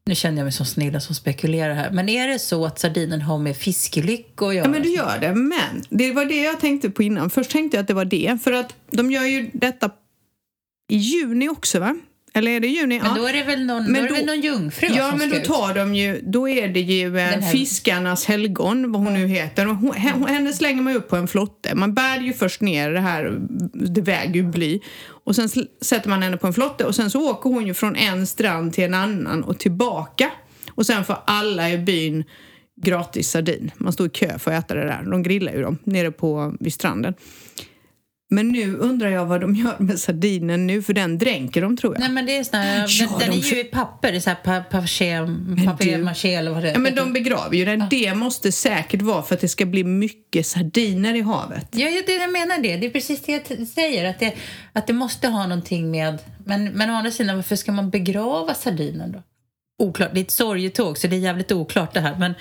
[0.06, 1.90] nu känner jag mig som snilla som spekulerar här.
[1.90, 4.64] Men är det så att sardinen har med fiskelycka att göra?
[4.64, 5.34] Ja, men du gör det.
[5.34, 7.30] Men det var det jag tänkte på innan.
[7.30, 8.38] Först tänkte jag att det var det.
[8.42, 9.90] För att de gör ju detta
[10.88, 11.96] i juni också, va?
[12.34, 13.00] Eller är det juni?
[13.02, 15.30] Men då är det väl någon, Men då är det då- någon jungfru Ja, men
[15.30, 19.26] då tar de ju, då är det ju eh, här- fiskarnas helgon, vad hon nu
[19.26, 19.66] heter.
[19.66, 21.74] Hon, he- henne slänger man upp på en flotte.
[21.74, 23.38] Man bär ju först ner det här,
[23.74, 24.80] det väger ju bly.
[25.24, 25.48] Och sen
[25.80, 28.72] sätter man henne på en flotte och sen så åker hon ju från en strand
[28.72, 30.30] till en annan och tillbaka.
[30.70, 32.24] Och sen får alla i byn
[32.82, 33.70] gratis sardin.
[33.76, 35.02] Man står i kö för att äta det där.
[35.10, 37.14] De grillar ju dem nere på, vid stranden.
[38.32, 41.94] Men nu undrar jag vad de gör med sardinen nu, för den dränker de tror
[41.94, 42.00] jag.
[42.00, 44.20] Nej men det är sån här, Ja, den, de är ju i papper, det är
[44.20, 47.64] så här pa- papier, papier du- maché eller vad det Ja, men de begraver ju
[47.64, 47.84] den.
[47.90, 51.66] Det måste säkert vara för att det ska bli mycket sardiner i havet.
[51.70, 52.76] Ja, ja, det jag menar det.
[52.76, 54.04] Det är precis det jag säger.
[54.10, 54.34] Att det,
[54.72, 56.18] att det måste ha någonting med...
[56.44, 59.22] Men, men å andra sidan, varför ska man begrava sardinen då?
[59.80, 60.10] Oklart.
[60.14, 62.16] Det är ett sorgetåg, så det är jävligt oklart det här.
[62.18, 62.34] Men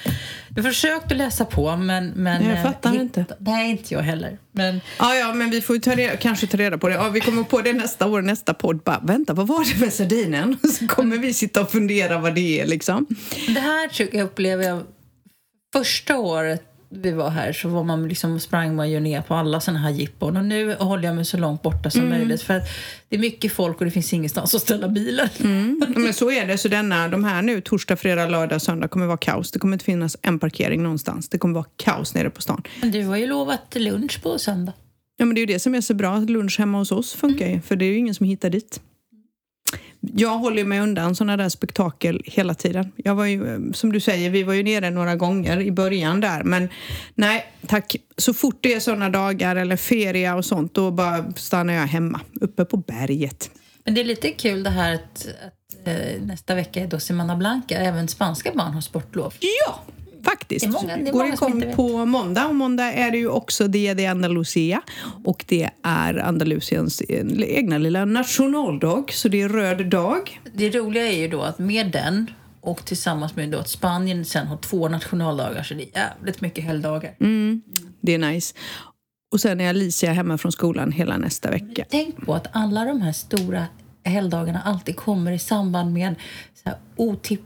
[0.56, 2.08] jag försökte läsa på, men...
[2.10, 3.26] men Jag eh, fattar hitta- inte.
[3.40, 4.38] Nej, inte jag heller.
[4.52, 6.94] Men Ja, ja, men vi får ju ta reda, kanske ta reda på det.
[6.96, 8.80] Ja, vi kommer på det nästa år, nästa podd.
[8.84, 10.58] Bara, vänta, vad var det med sardinen?
[10.80, 13.06] Så kommer vi sitta och fundera vad det är liksom.
[13.48, 14.84] det här jag upplever jag...
[15.74, 19.60] Första året vi var här så var man liksom, sprang man ju ner på alla
[19.60, 20.38] såna här jippon.
[20.38, 22.42] Och nu håller jag mig så långt borta som möjligt.
[22.42, 22.62] För
[23.10, 25.30] det är mycket folk och det finns ingenstans att ställa bilen.
[25.38, 26.58] Ja, men så är det.
[26.58, 29.52] Så denna, de här nu, torsdag, fredag, lördag, söndag kommer vara kaos.
[29.52, 31.30] Det kommer inte finnas en parkering någonstans.
[31.30, 32.64] Det kommer vara kaos nere på stan.
[32.82, 34.74] Men du har ju lovat lunch på söndag.
[35.18, 36.20] Ja, men det är ju det som är så bra.
[36.20, 38.82] Lunch hemma hos oss funkar ju, för det är ju ingen som hittar dit.
[40.00, 42.92] Jag håller mig undan sådana där spektakel hela tiden.
[42.96, 46.44] Jag var ju, som du säger, vi var ju nere några gånger i början där.
[46.44, 46.70] Men
[47.16, 47.96] nej, tack.
[48.18, 52.22] Så fort det är sådana dagar eller feria och sånt, då bara stannar jag hemma,
[52.42, 53.52] uppe på berget.
[53.84, 57.36] Men det är lite kul det här att, att eh, nästa vecka är då Semana
[57.36, 57.76] Blanca.
[57.76, 59.34] Även spanska barn har sportlov.
[59.40, 59.80] Ja,
[60.24, 60.66] faktiskt.
[60.66, 61.76] Det är många- det är många vet.
[61.76, 62.48] på måndag.
[62.48, 64.82] Och måndag är det ju också Dia de Andalusia.
[65.24, 69.04] Och det är Andalusiens eh, egna lilla nationaldag.
[69.14, 70.42] Så det är röd dag.
[70.54, 74.48] Det roliga är ju då att med den och tillsammans med då att Spanien sen
[74.48, 77.16] har två nationaldagar så det är jävligt mycket helgdagar.
[77.20, 77.62] Mm.
[78.02, 78.56] Det är nice.
[79.32, 81.86] Och sen är Alicia hemma från skolan hela nästa vecka.
[81.90, 83.66] Tänk på att alla de här stora
[84.04, 86.16] helgdagarna alltid kommer i samband med
[86.64, 87.42] så här otipp...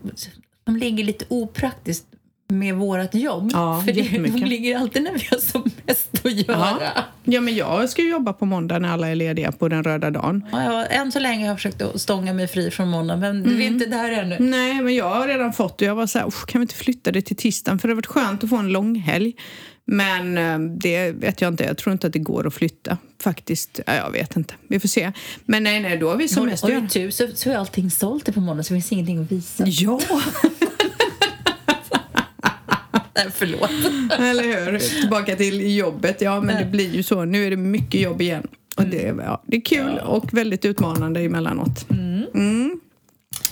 [0.65, 2.05] De ligger lite opraktiskt
[2.53, 3.49] med vårt jobb.
[3.53, 6.77] Ja, för det, de ligger alltid när vi har som mest att göra.
[6.95, 7.03] Ja.
[7.23, 10.11] ja, men jag ska ju jobba på måndag när alla är lediga på den röda
[10.11, 10.45] dagen.
[10.51, 13.63] Ja, än så länge har jag försökt att stånga mig fri från måndag, men vi
[13.63, 14.37] är inte där ännu.
[14.39, 16.75] Nej, men jag har redan fått och jag var så här, "Usch, kan vi inte
[16.75, 17.79] flytta det till tisdagen?
[17.79, 19.33] För det har varit skönt att få en långhelg.
[19.85, 21.63] Men eh, det vet jag inte.
[21.63, 22.97] Jag tror inte att det går att flytta.
[23.23, 23.79] Faktiskt.
[23.85, 24.53] Ja, jag vet inte.
[24.67, 25.11] Vi får se.
[25.45, 26.73] Men nej, nej, då har vi Har, semester.
[26.73, 29.63] har du tur så, så är allting sålt på måndag så finns ingenting att visa.
[29.67, 29.99] Ja,
[33.15, 33.71] Nej, förlåt.
[34.19, 34.79] eller hur?
[35.01, 36.21] Tillbaka till jobbet.
[36.21, 37.25] Ja, men det blir ju så.
[37.25, 38.47] Nu är det mycket jobb igen.
[38.77, 41.89] Och det, ja, det är kul och väldigt utmanande emellanåt.
[41.89, 42.79] Mm.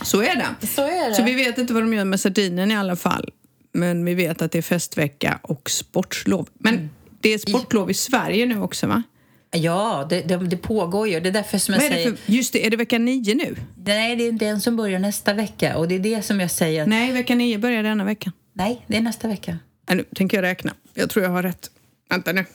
[0.02, 0.68] Så är det.
[0.68, 1.16] Så är det.
[1.16, 3.30] Så vi vet inte vad de gör med sardinen i alla fall.
[3.74, 6.50] Men vi vet att det är festvecka och sportlov.
[6.54, 6.90] Men
[7.22, 9.04] det är sportlov i Sverige nu också va?
[9.52, 11.20] Ja, det, det, det pågår ju.
[11.20, 12.10] Det är därför som jag säger...
[12.10, 13.56] för, just det, är det vecka nio nu?
[13.86, 15.78] Nej, det är den som börjar nästa vecka.
[15.78, 16.88] Och det är det som jag säger att...
[16.88, 18.34] Nej, vecka nio börjar denna veckan.
[18.54, 19.58] Nej, det är nästa vecka.
[19.88, 20.74] Nej, nu tänker jag räkna.
[20.94, 21.72] Jag tror jag har rätt.
[22.10, 22.46] Vänta nu.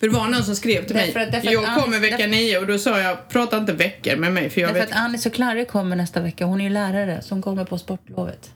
[0.00, 1.12] För det var någon som skrev till mig.
[1.14, 4.32] Därför därför jag kommer vecka därför- nio och då sa jag prata inte veckor med
[4.32, 6.44] mig för jag Därför vet att Anis och Klarre kommer nästa vecka.
[6.44, 8.50] Hon är ju lärare som kommer på sportlovet.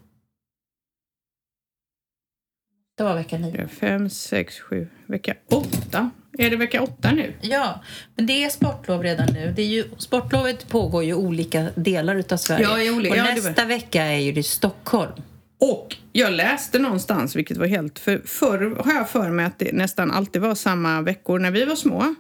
[2.97, 3.69] Det var vecka nio.
[3.69, 6.11] Fem, sex, sju, vecka åtta.
[6.39, 7.33] Är det vecka åtta nu?
[7.41, 7.81] Ja,
[8.15, 9.53] men det är sportlov redan nu.
[9.57, 12.63] Det är ju, sportlovet pågår ju i olika delar utav Sverige.
[12.65, 15.13] Ja, i olika- och ja, nästa vecka är ju det i Stockholm.
[15.61, 17.99] Och jag läste någonstans, vilket var helt...
[17.99, 21.65] För förr har jag för mig att det nästan alltid var samma veckor när vi
[21.65, 22.15] var små.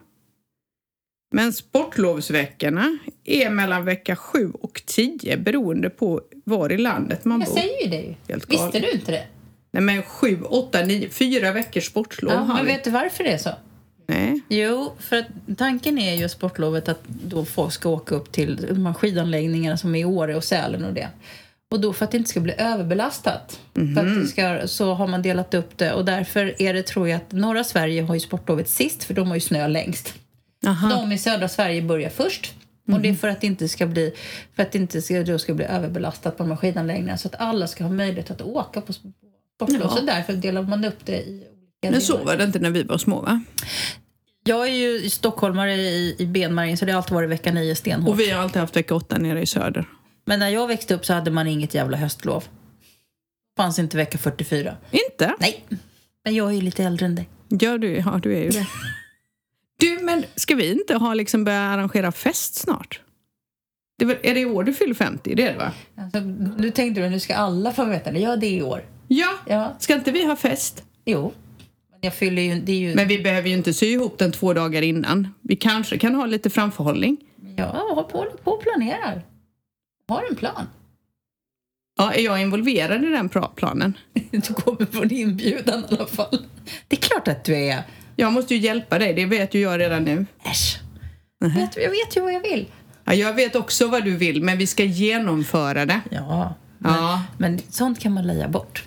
[1.32, 7.48] Men sportlovsveckorna är mellan vecka 7 och 10 beroende på var i landet man Jag
[7.48, 7.56] bor.
[7.56, 8.14] säger ju det ju.
[8.28, 8.82] Helt Visste galet.
[8.82, 9.24] du inte det?
[9.70, 12.72] Nej men 7, 8, 9, fyra veckors sportlov Ja, har men vi.
[12.72, 13.50] vet du varför det är så?
[14.06, 14.40] Nej.
[14.48, 15.26] Jo, för att
[15.58, 19.94] tanken är ju sportlovet att då folk ska åka upp till de här skidanläggningarna som
[19.94, 21.08] är i Åre och Sälen och det.
[21.70, 25.06] Och då för att det inte ska bli överbelastat för att det ska, så har
[25.06, 28.20] man delat upp det och därför är det tror jag att norra Sverige har ju
[28.20, 30.14] sportlovet sist för de har ju snö längst.
[30.66, 30.88] Aha.
[30.88, 32.54] De i södra Sverige börjar först.
[32.92, 34.14] Och det är för att det inte ska bli,
[34.56, 37.90] för att inte ska, då ska bli överbelastat på skidanläggningarna så att alla ska ha
[37.90, 39.80] möjlighet att åka på sportlov.
[39.82, 39.88] Ja.
[39.88, 41.44] Så därför delar man upp det i
[41.82, 43.40] olika Men så var det inte när vi var små va?
[44.44, 48.08] Jag är ju stockholmare i, i benmärgen så det har alltid varit vecka nio stenhårt.
[48.08, 49.84] Och vi har alltid haft vecka 8 nere i söder.
[50.28, 52.44] Men när jag växte upp så hade man inget jävla höstlov.
[53.56, 54.76] fanns inte vecka 44.
[54.90, 55.34] Inte?
[55.40, 55.64] Nej,
[56.24, 57.28] men jag är ju lite äldre än dig.
[57.48, 58.66] Ja, du, ja, du är ju det.
[59.80, 63.00] Du, men ska vi inte ha liksom börja arrangera fest snart?
[63.98, 65.34] Det är, väl, är det i år du fyller 50?
[65.34, 65.72] Det är det va?
[65.96, 66.20] Alltså,
[66.58, 68.18] nu tänkte du nu ska alla få veta det.
[68.18, 68.84] Ja, det är i år.
[69.08, 69.34] Ja.
[69.46, 70.84] Ja, Ska inte vi ha fest?
[71.04, 71.32] jo.
[71.90, 72.60] Men jag fyller ju...
[72.60, 75.34] Det är ju Men vi behöver ju inte sy ihop den två dagar innan.
[75.42, 77.16] Vi kanske kan ha lite framförhållning.
[77.56, 79.22] Jag har på, på och planerar.
[80.08, 80.66] Har en plan.
[81.98, 83.98] Ja, är jag involverad i den planen?
[84.30, 86.46] Du kommer på en inbjudan i alla fall.
[86.88, 87.82] Det är klart att du är.
[88.16, 90.26] Jag måste ju hjälpa dig, det vet ju jag redan nu.
[90.44, 90.80] Äsch.
[91.38, 92.66] Jag vet, jag vet ju vad jag vill.
[93.04, 96.00] Ja, jag vet också vad du vill, men vi ska genomföra det.
[96.10, 98.84] Ja, men, Ja, men sånt kan man leja bort.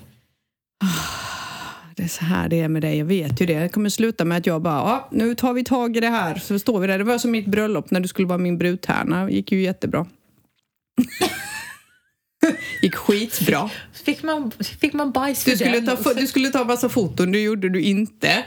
[1.95, 3.59] det är så här det är med dig, jag vet ju det.
[3.59, 6.35] Det kommer sluta med att jag bara, ja, nu tar vi tag i det här.
[6.35, 6.97] Så står vi där.
[6.97, 9.25] Det var som mitt bröllop när du skulle vara min brudtärna.
[9.25, 10.05] Det gick ju jättebra.
[12.81, 13.69] gick skitbra.
[14.05, 14.51] Fick man,
[14.81, 15.97] fick man bajs för Du skulle, den?
[16.03, 18.43] ta, du skulle ta massa foton, det gjorde du inte.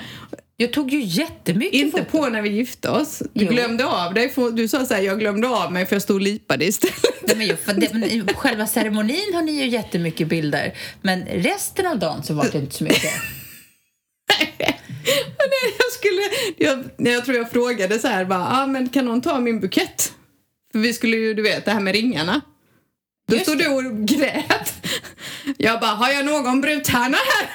[0.57, 2.21] Jag tog ju jättemycket Inte foton.
[2.21, 3.19] på när vi gifte oss.
[3.33, 3.51] Du Jo.
[3.53, 4.35] glömde av dig.
[4.53, 6.97] Du sa så här, jag glömde av mig för jag stod och lipade istället.
[7.27, 10.75] Nej, men, jag, det, men själva ceremonin har ni ju jättemycket bilder.
[11.03, 13.13] Men resten av dagen så var det inte så mycket.
[15.79, 16.23] Jag skulle,
[16.57, 20.13] jag, jag tror jag frågade så här, bara, ah, men kan någon ta min bukett?
[20.75, 22.41] För vi skulle ju, du vet, det här med ringarna.
[23.29, 24.73] Då Just stod du och grät.
[25.59, 27.51] Jag bara, har jag någon brudtärna här?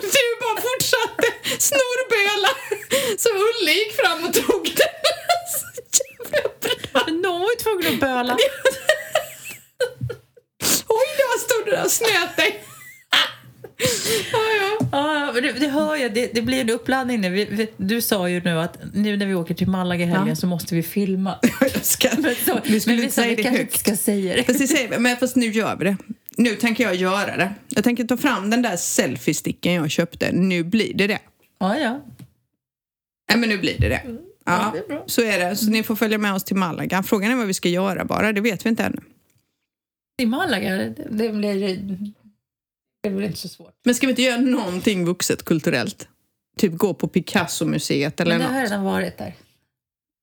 [0.00, 1.26] Du bara fortsatte
[1.58, 2.48] snorböla.
[3.18, 4.94] Så Ulle gick fram och tog den.
[5.52, 5.66] Så
[6.24, 8.36] jävla Uppsala.
[10.88, 12.64] Oj, då stod du där och snöt dig.
[14.32, 14.86] ja, ja.
[14.92, 15.42] Ja, men
[16.02, 16.26] det, det.
[16.26, 17.30] Det, det blir en uppladdning nu.
[17.30, 20.36] Vi, vi, du sa ju nu att nu när vi åker till Malaga helgen Ja.
[20.36, 21.38] så måste vi filma.
[21.60, 24.36] Jag ska, Men, så, du skulle men vi säga vi det kanske inte ska säga
[24.36, 24.44] det.
[24.44, 25.96] Fast, jag säger, men fast nu gör vi det.
[26.36, 27.52] Nu tänker jag göra det.
[27.68, 30.32] Jag tänker ta fram den där selfie-sticken jag köpte.
[30.32, 31.18] Nu blir det det.
[31.58, 32.00] Ja, ja.
[33.28, 34.02] Nej, men nu blir det det.
[34.06, 34.12] Ja,
[34.44, 35.56] Ja, det är så är det.
[35.56, 37.02] Så ni får följa med oss till Malaga.
[37.02, 38.32] Frågan är vad vi ska göra bara.
[38.32, 38.98] Det vet vi inte ännu.
[40.22, 41.88] I Malaga, det, det blir...
[43.02, 43.74] Det blir inte så svårt.
[43.84, 46.08] Men ska vi inte göra någonting vuxet kulturellt?
[46.58, 48.70] Typ gå på Picasso-museet eller Men det har något.
[48.70, 49.34] redan varit där.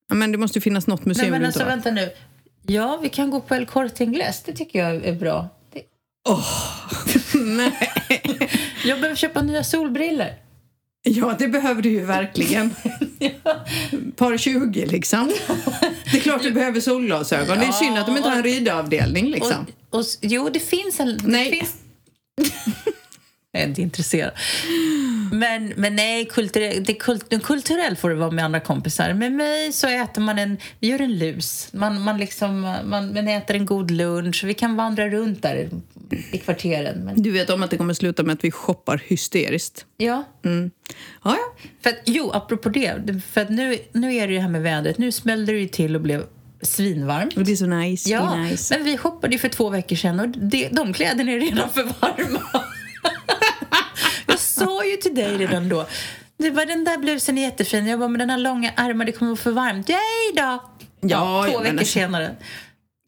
[0.10, 2.10] Ja, men det måste ju finnas något museum Nej, men alltså, vänta nu.
[2.68, 4.44] Ja, vi kan gå på El Corte Inglés.
[4.46, 5.50] Det tycker jag är bra.
[5.74, 5.82] Det,
[7.40, 7.92] Nej.
[8.86, 10.38] jag behöver köpa nya solbriller.
[11.02, 12.76] Ja, det behöver du ju verkligen.
[14.16, 15.32] Par 20 liksom.
[16.12, 17.60] Det är klart du behöver solglasögon.
[17.60, 19.66] Det är synd att de inte har en ridavdelning liksom.
[19.90, 21.18] Och, och, jo, det finns en...
[21.18, 21.52] Det Nej.
[21.52, 21.76] Finns...
[23.52, 24.32] jag är inte intresserad.
[25.32, 29.14] Men, men nej, kulturell, det, kult, kulturell får det vara med andra kompisar.
[29.14, 30.58] Med mig så äter man en...
[30.80, 31.70] Vi gör en lus.
[31.74, 34.44] Man, man, liksom, man, man äter en god lunch.
[34.44, 35.70] Vi kan vandra runt där
[36.32, 37.06] i kvarteren.
[37.06, 39.86] Men, Du vet om att det kommer sluta med att vi shoppar hysteriskt.
[39.98, 40.72] ja, Mm.
[41.24, 41.70] Ja, ja.
[41.84, 43.22] För att, jo, apropå det.
[43.32, 44.98] För att nu, nu är det det här med vädret.
[44.98, 46.24] Nu smällde det ju till och blev
[46.62, 47.38] svinvarmt.
[47.38, 48.10] Och det är så nice.
[48.10, 48.76] Ja, det nice.
[48.76, 52.42] men vi shoppade för två veckor sedan och det, de kläderna är redan för varma.
[54.28, 55.88] jag sa ju till dig redan då.
[56.38, 57.88] Du bara, den där blusen är jättefin.
[57.88, 59.90] Jag bara, med den här långa ärmar, det kommer vara för varmt.
[59.90, 60.00] Yay
[60.36, 60.64] då!
[61.02, 62.36] Ja, två veckor alltså- senare.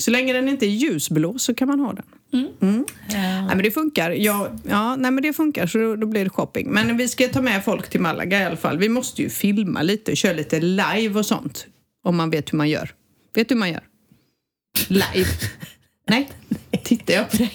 [0.01, 2.05] Så länge den inte är ljusblå så kan man ha den.
[2.33, 2.85] Mm.
[3.09, 3.17] Ja.
[3.17, 4.11] Nej, men det funkar.
[4.11, 6.69] Ja, ja, nej, men det funkar, så då, då blir det shopping.
[6.69, 8.77] Men vi ska ta med folk till Malaga i alla fall.
[8.77, 11.65] Vi måste ju filma lite köra lite live och sånt.
[12.03, 12.91] Om man vet hur man gör.
[13.33, 13.83] Vet du hur man gör?
[14.87, 15.29] Live?
[16.09, 16.29] nej?
[16.83, 17.51] Tittar jag på dig?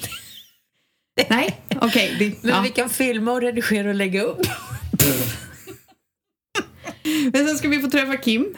[1.31, 1.61] nej?
[1.81, 2.17] Okej.
[2.19, 2.61] det- Men ja.
[2.63, 4.41] vi kan filma och redigera och lägga upp.
[7.33, 8.57] Men sen ska vi få träffa Kim.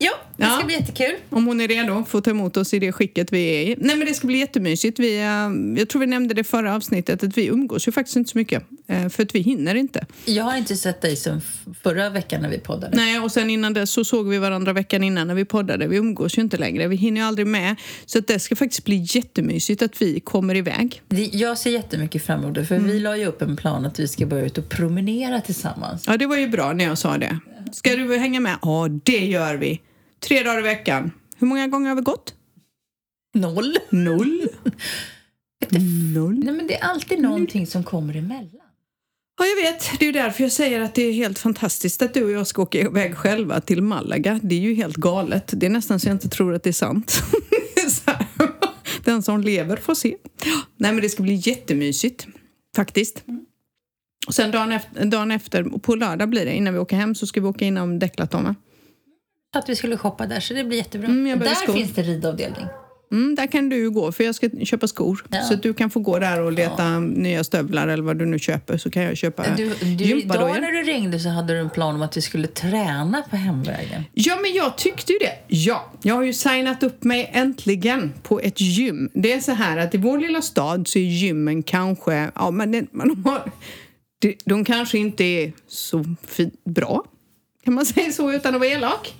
[0.00, 0.50] Ja, det Ja.
[0.56, 1.14] ska bli jättekul.
[1.30, 3.74] Om hon är redo för att ta emot oss i det skicket vi är i.
[3.78, 4.98] Nej men det ska bli jättemysigt.
[4.98, 8.30] Vi, eh, jag tror vi nämnde det förra avsnittet att vi umgås ju faktiskt inte
[8.30, 8.62] så mycket.
[8.88, 10.06] eh, För att vi hinner inte.
[10.24, 11.40] Jag har inte sett dig sen
[11.82, 12.96] förra veckan när vi poddade.
[12.96, 15.86] Nej, och sen innan dess så såg vi varandra veckan innan när vi poddade.
[15.88, 16.88] Vi umgås ju inte längre.
[16.88, 17.76] Vi hinner ju aldrig med.
[18.06, 21.02] Så att det ska faktiskt bli jättemysigt att vi kommer iväg.
[21.32, 22.90] Jag ser jättemycket fram emot det, för Mm.
[22.90, 26.04] vi la ju upp en plan att vi ska börja ut och promenera tillsammans.
[26.06, 27.38] Ja, det var ju bra när jag sa det.
[27.72, 28.56] Ska du hänga med?
[28.62, 29.80] Ja, det gör vi.
[30.20, 31.10] Tre dagar i veckan.
[31.36, 32.34] Hur många gånger har vi gått?
[33.34, 33.78] Noll.
[33.90, 34.48] Noll.
[36.14, 36.38] Noll.
[36.44, 38.60] Nej, men det är alltid någonting som kommer emellan.
[39.38, 39.98] Ja, jag vet.
[39.98, 42.62] Det är därför jag säger att det är helt fantastiskt att du och jag ska
[42.62, 44.40] åka iväg själva till Malaga.
[44.42, 45.52] Det är ju helt galet.
[45.56, 47.22] Det är nästan så jag inte tror att det är sant.
[49.04, 50.16] Den som lever får se.
[50.76, 52.26] Nej, men det ska bli jättemysigt.
[52.76, 53.24] Faktiskt.
[54.26, 57.26] Och sen dagen efter, dagen efter, på lördag blir det, innan vi åker hem, så
[57.26, 58.54] ska vi åka inom Declatoma.
[59.56, 61.08] Att vi skulle shoppa där, så det blir jättebra.
[61.08, 61.72] Mm, där skor.
[61.72, 62.66] finns det ridavdelning.
[63.12, 65.24] Mm, där kan du gå, för jag ska köpa skor.
[65.30, 65.42] Ja.
[65.42, 68.38] Så att du kan få gå där och leta nya stövlar eller vad du nu
[68.38, 71.70] köper, så kan jag köpa Du, du, idag när du ringde så hade du en
[71.70, 74.04] plan om att vi skulle träna på hemvägen.
[74.12, 75.38] Ja, men jag tyckte ju det.
[75.46, 79.10] Ja, jag har ju signat upp mig äntligen på ett gym.
[79.14, 82.72] Det är så här att i vår lilla stad så är gymmen kanske, ja men
[82.72, 83.52] det, man har,
[84.18, 86.04] de, de kanske inte är så
[86.64, 87.04] bra.
[87.64, 89.14] Kan man säga så utan att vara elak?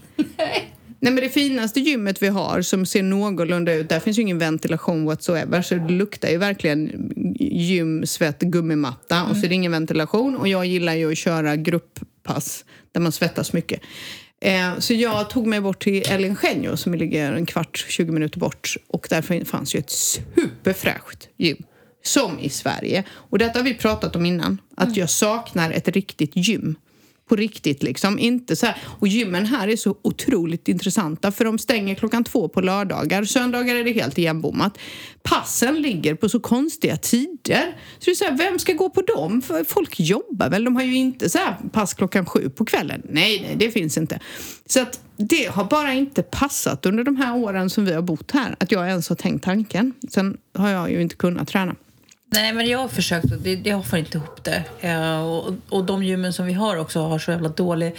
[1.01, 4.39] Nej men det finaste gymmet vi har som ser någorlunda ut, där finns ju ingen
[4.39, 9.73] ventilation whatsoever så det luktar ju verkligen gym, svett, gummimatta och så är det ingen
[9.73, 13.81] ventilation och jag gillar ju att köra grupppass där man svettas mycket.
[14.41, 18.39] Eh, så jag tog mig bort till El Ingenio som ligger en kvart, 20 minuter
[18.39, 21.63] bort och där fanns ju ett superfräscht gym.
[22.03, 23.05] Som i Sverige.
[23.11, 24.61] Och detta har vi pratat om innan.
[24.77, 26.77] Att jag saknar ett riktigt gym
[27.29, 28.19] på riktigt liksom.
[28.19, 28.77] Inte så här.
[28.85, 33.25] Och gymmen här är så otroligt intressanta för de stänger klockan två på lördagar.
[33.25, 34.79] Söndagar är det helt igenbommat.
[35.23, 37.77] Passen ligger på så konstiga tider.
[37.99, 39.43] Så det är så här, vem ska gå på dem?
[39.43, 40.65] För folk jobbar väl?
[40.65, 43.03] De har ju inte så här pass klockan sju på kvällen.
[43.11, 44.21] Nej, nej, det finns inte.
[44.67, 48.31] Så att det har bara inte passat under de här åren som vi har bott
[48.31, 48.57] här.
[48.61, 49.93] Att jag ens har tänkt tanken.
[50.09, 51.75] Sen har jag ju inte kunnat träna.
[52.31, 54.65] Nej, men jag har försökt och det, jag får inte ihop det.
[54.81, 57.95] Eh, och, och de gymmen som vi har också har så jävla dålig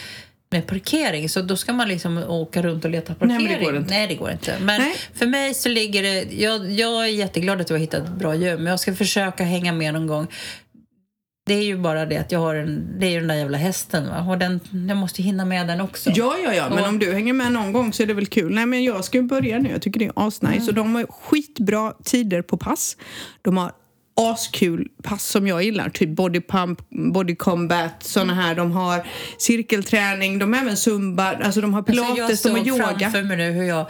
[0.52, 1.30] med parkering.
[1.30, 3.46] Så då ska man liksom åka runt och leta parkering.
[3.46, 3.90] Nej, det går inte.
[3.90, 4.58] Nej, det går inte.
[4.62, 4.96] Men Nej.
[5.14, 6.24] för mig så ligger det...
[6.34, 8.68] Jag, jag är jätteglad att du har hittat ett bra gym.
[8.68, 10.28] Jag ska försöka hänga med någon gång.
[11.46, 13.58] Det är ju bara det att jag har en, det är ju den där jävla
[13.58, 14.26] hästen va?
[14.30, 16.10] och den, jag måste hinna med den också.
[16.10, 18.28] Ja, ja, ja, men Och- om du hänger med någon gång så är det väl
[18.28, 18.54] kul.
[18.56, 19.70] Nej, men jag ska ju börja nu.
[19.70, 20.54] Jag tycker det är asnice.
[20.56, 20.68] Mm.
[20.68, 22.98] Och de har skitbra tider på pass.
[23.42, 23.72] De har
[24.20, 25.90] askul pass som jag gillar.
[25.90, 26.80] Typ body pump,
[27.14, 28.56] body combat, såna här.
[28.56, 32.68] De har cirkelträning, de har även zumba, alltså de har Alltså, pilates, de har jag
[32.68, 33.00] såg yoga.
[33.00, 33.86] framför mig nu hur jag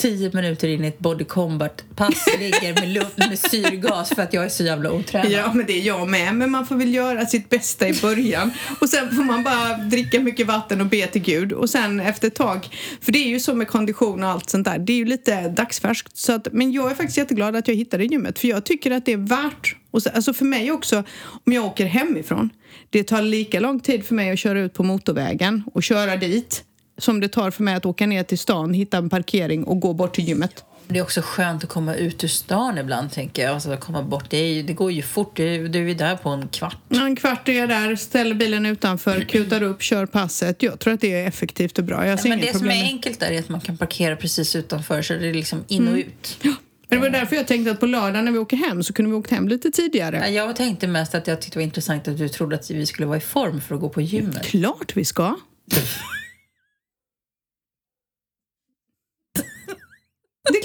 [0.00, 4.44] tio minuter in i ett body combat-pass ligger med, luft, med syrgas för att jag
[4.44, 5.32] är så jävla otränad.
[5.32, 6.34] Ja, men det är jag med.
[6.34, 8.50] Men man får väl göra sitt bästa i början.
[8.80, 11.52] Och sen får man bara dricka mycket vatten och be till Gud.
[11.52, 12.68] Och sen efter ett tag,
[13.00, 15.48] för det är ju så med kondition och allt sånt där, det är ju lite
[15.48, 16.16] dagsfärskt.
[16.16, 19.06] Så att, men jag är faktiskt jätteglad att jag hittade gymmet, för jag tycker att
[19.06, 19.76] det är värt.
[19.90, 21.04] Och så, alltså för mig också,
[21.46, 22.50] om jag åker hemifrån,
[22.90, 26.64] det tar lika lång tid för mig att köra ut på motorvägen och köra dit
[27.00, 29.92] som det tar för mig att åka ner till stan, hitta en parkering och gå
[29.92, 30.64] bort till gymmet.
[30.88, 33.54] Det är också skönt att komma ut ur stan ibland, tänker jag.
[33.54, 34.24] Alltså, komma bort.
[34.30, 35.36] Det, är det går ju fort.
[35.36, 36.76] Du, är- du är där på en kvart.
[36.88, 40.62] Ja, En kvart är jag där, ställer bilen utanför, kutar upp, kör passet.
[40.62, 42.06] Jag tror att det är effektivt och bra.
[42.06, 43.76] Jag ser Men inget det som problem är med- enkelt där är att man kan
[43.76, 46.38] parkera precis utanför så det är liksom in och ut.
[46.42, 46.54] Men
[46.88, 49.16] det var därför jag tänkte att på lördag när vi åker hem så kunde vi
[49.16, 50.16] åkt hem lite tidigare.
[50.16, 52.86] Ja, Jag tänkte mest att jag tyckte det var intressant att du trodde att vi
[52.86, 54.42] skulle vara i form för att gå på gymmet.
[54.46, 55.36] Klart vi ska.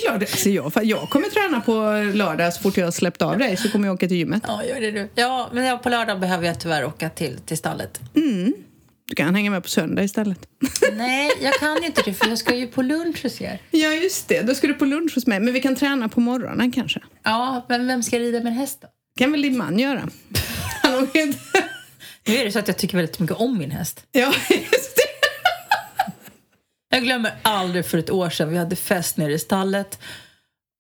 [0.06, 0.32] Det är klart.
[0.32, 1.72] Alltså jag, jag kommer träna på
[2.18, 4.44] lördag så fort jag har släppt av dig så kommer jag åka till gymmet.
[4.48, 5.10] Ja, gör det du.
[5.16, 8.00] Ja, men på lördag behöver jag tyvärr åka till, till stallet.
[9.08, 10.48] Du kan hänga med på söndag istället.
[10.94, 13.62] Nej, jag kan inte det för jag ska ju på lunch hos er.
[13.72, 14.42] Ja, just det.
[14.42, 15.40] Då ska du på lunch hos mig.
[15.40, 17.00] Men vi kan träna på morgonen kanske.
[17.24, 18.88] Ja, men vem ska rida med en häst då?
[19.18, 20.10] kan väl din man göra?
[20.84, 21.40] Han har inte...
[22.28, 24.06] Nu är det så att jag tycker väldigt mycket om min häst.
[24.12, 24.85] Ja, det.
[26.96, 28.50] Jag glömmer aldrig för ett år sedan.
[28.50, 30.00] Vi hade fest nere i stallet.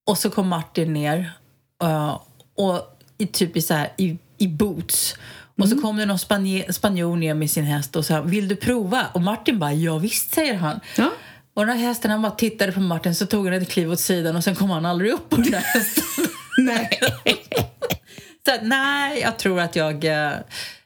[0.08, 1.32] Och så kom Martin ner.
[1.84, 2.20] eh,
[2.58, 5.16] och i, typ i, så här, i, i boots.
[5.62, 8.56] Och så kom det någon spanje, spanjor ner med sin häst och sa vill du
[8.56, 9.08] prova?
[9.14, 10.80] Och Martin bara ja visst säger han.
[10.98, 11.12] Ja.
[11.56, 14.00] Och den här hästen han bara tittade på Martin så tog han ett kliv åt
[14.00, 16.26] sidan och sen kom han aldrig upp på den här hästen.
[16.58, 17.00] Nej.
[18.46, 20.06] Så nej, jag tror att jag...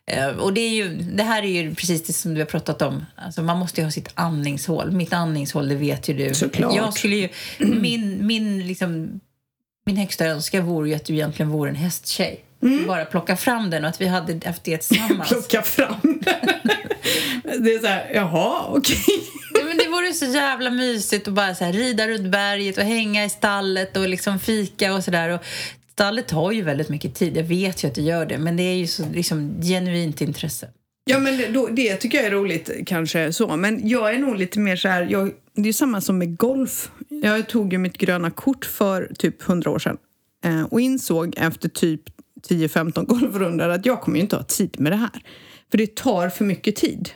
[0.10, 2.82] eh, och det, är ju, det här är ju precis det som du har pratat
[2.82, 3.06] om.
[3.16, 4.92] Alltså man måste ju ha sitt andningshål.
[4.92, 6.34] Mitt andningshål, det vet ju du.
[6.34, 6.76] Såklart.
[6.76, 9.20] Jag skulle ju, min, min, liksom,
[9.86, 12.46] min högsta önskan vore ju att du egentligen vore en hästtjej.
[12.88, 15.30] Bara plocka fram den och att vi hade haft det tillsammans.
[15.30, 16.22] Plocka fram
[17.44, 19.04] Det är så här, jaha, okej.
[19.54, 22.84] Ja, men det vore så jävla mysigt att bara så här, rida runt berget och
[22.84, 25.40] hänga i stallet och liksom fika och sådär.
[26.00, 28.64] Stallet tar ju väldigt mycket tid, jag vet ju att det gör det, men det
[28.64, 30.68] är ju så liksom, genuint intresse.
[31.06, 33.58] Ja, men det, då, det tycker jag är roligt kanske så.
[33.58, 36.92] Men jag är nog lite mer så här, jag, det är samma som med golf.
[37.10, 39.98] Jag tog ju mitt gröna kort för typ 100 år sedan
[40.46, 42.02] eh, och insåg efter typ
[42.50, 45.24] 10-15 golfrundor att jag kommer ju inte ha tid med det här.
[45.72, 47.10] För det tar för mycket tid.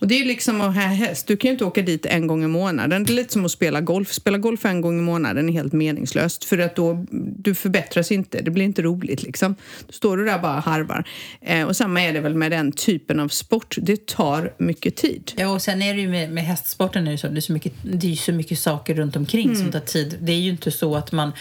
[0.00, 1.26] Och det är liksom att ha häst.
[1.26, 3.04] Du kan ju inte åka dit en gång i månaden.
[3.04, 4.12] Det är lite som att spela golf.
[4.12, 6.44] Spela golf en gång i månaden är helt meningslöst.
[6.44, 7.06] För att då,
[7.38, 8.42] du förbättras inte.
[8.42, 9.54] Det blir inte roligt liksom.
[9.86, 11.08] Då står du där bara harvar.
[11.40, 13.76] Eh, och samma är det väl med den typen av sport.
[13.82, 15.32] Det tar mycket tid.
[15.36, 17.52] Ja, och sen är det ju med, med hästsporten är det så, det är så
[17.52, 20.18] mycket, det är så mycket saker runt omkring som tar tid.
[20.20, 21.32] Det är ju inte så att man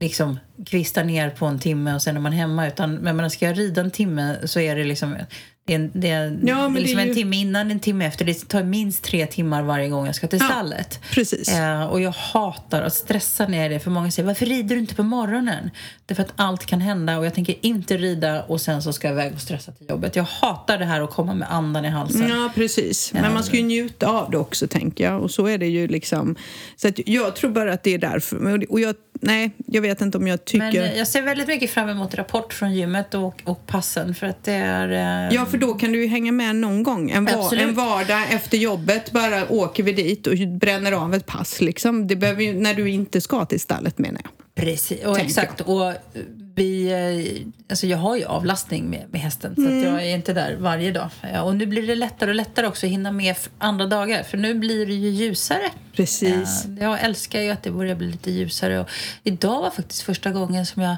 [0.00, 2.68] liksom kvistar ner på en timme och sen är man hemma.
[2.68, 5.16] Utan, men man ska jag rida en timme så är det liksom
[5.64, 7.70] det är, en- det är, Ja, det är det liksom är ju- en timme innan,
[7.70, 8.24] en timme efter.
[8.24, 11.00] Det tar minst tre timmar varje gång jag ska till Ja, stallet.
[11.12, 11.48] precis.
[11.48, 13.80] Eh, och jag hatar att stressa ner det.
[13.80, 15.70] För många säger, varför rider du inte på morgonen?
[16.06, 18.92] Det är för att allt kan hända och jag tänker inte rida och sen så
[18.92, 20.16] ska jag iväg och stressa till jobbet.
[20.16, 22.28] Jag hatar det här att komma med andan i halsen.
[22.28, 23.12] Ja, precis.
[23.12, 25.22] Men man ska ju njuta av det också, tänker jag.
[25.22, 26.36] Och så är det ju liksom...
[26.76, 28.66] Så jag tror bara att det är därför.
[28.72, 30.60] Och jag, nej, jag vet inte om jag tycker...
[30.60, 34.26] Men eh, jag ser väldigt mycket fram emot rapport från gymmet och, och passen för
[34.26, 35.28] att det är...
[35.28, 37.10] eh, Ja, för då kan du ju hänga med någon gång.
[37.10, 41.60] En, var, en vardag efter jobbet bara åker vi dit och bränner av ett pass.
[41.60, 42.06] Liksom.
[42.06, 44.30] Det behöver ju, när du inte ska till stallet, menar jag.
[44.64, 45.60] Precis, och exakt.
[45.60, 45.92] Och
[46.54, 49.78] vi, eh, alltså jag har ju avlastning med, med hästen så Mm.
[49.78, 51.10] att jag är inte där varje dag.
[51.32, 54.38] Ja, Och nu blir det lättare och lättare också att hinna med andra dagar för
[54.38, 55.70] nu blir det ju ljusare.
[55.96, 56.64] Precis.
[56.64, 58.80] Eh, Jag älskar ju att det börjar bli lite ljusare.
[58.80, 58.88] Och
[59.24, 60.96] idag var faktiskt första gången som jag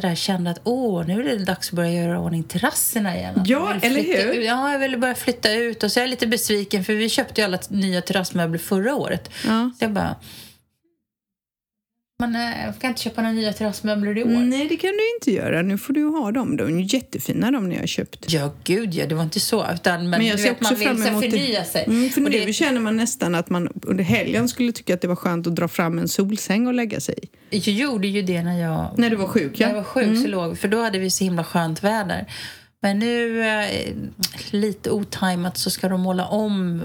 [0.00, 3.40] sådär kände att åh, nu är det dags att börja göra i ordning terrasserna igen.
[3.40, 4.34] Att Ja, eller hur?
[4.38, 7.08] ut- Ja, jag ville börja flytta ut och så är jag lite besviken för vi
[7.08, 9.30] köpte ju alla nya terrassmöbler förra året.
[9.46, 9.70] Ja.
[9.78, 10.16] Så jag bara...
[12.18, 14.28] Men eh, jag kan inte köpa några nya terrassmöbler i år.
[14.28, 15.62] Nej, det kan du inte göra.
[15.62, 16.56] Nu får du ha dem.
[16.56, 18.32] De är jättefina de ni har köpt.
[18.32, 19.66] Ja, gud ja, det var inte så.
[19.74, 21.30] Utan, men, Men jag ser vet, också man vill fram emot det.
[21.30, 21.84] förnya sig.
[21.86, 25.00] Mm, för Och nu det, känner man nästan att man under helgen skulle tycka att
[25.00, 27.14] det var skönt att dra fram en solsäng och lägga sig
[27.50, 27.56] i.
[27.58, 29.70] jag gjorde ju det när jag, När du var sjuk, när ja.
[29.72, 29.76] Mm.
[29.76, 30.22] jag var sjuk.
[30.22, 32.26] Så låg, för då hade vi så himla skönt väder.
[32.80, 33.66] Men nu, eh,
[34.50, 36.82] lite otajmat, så ska de måla om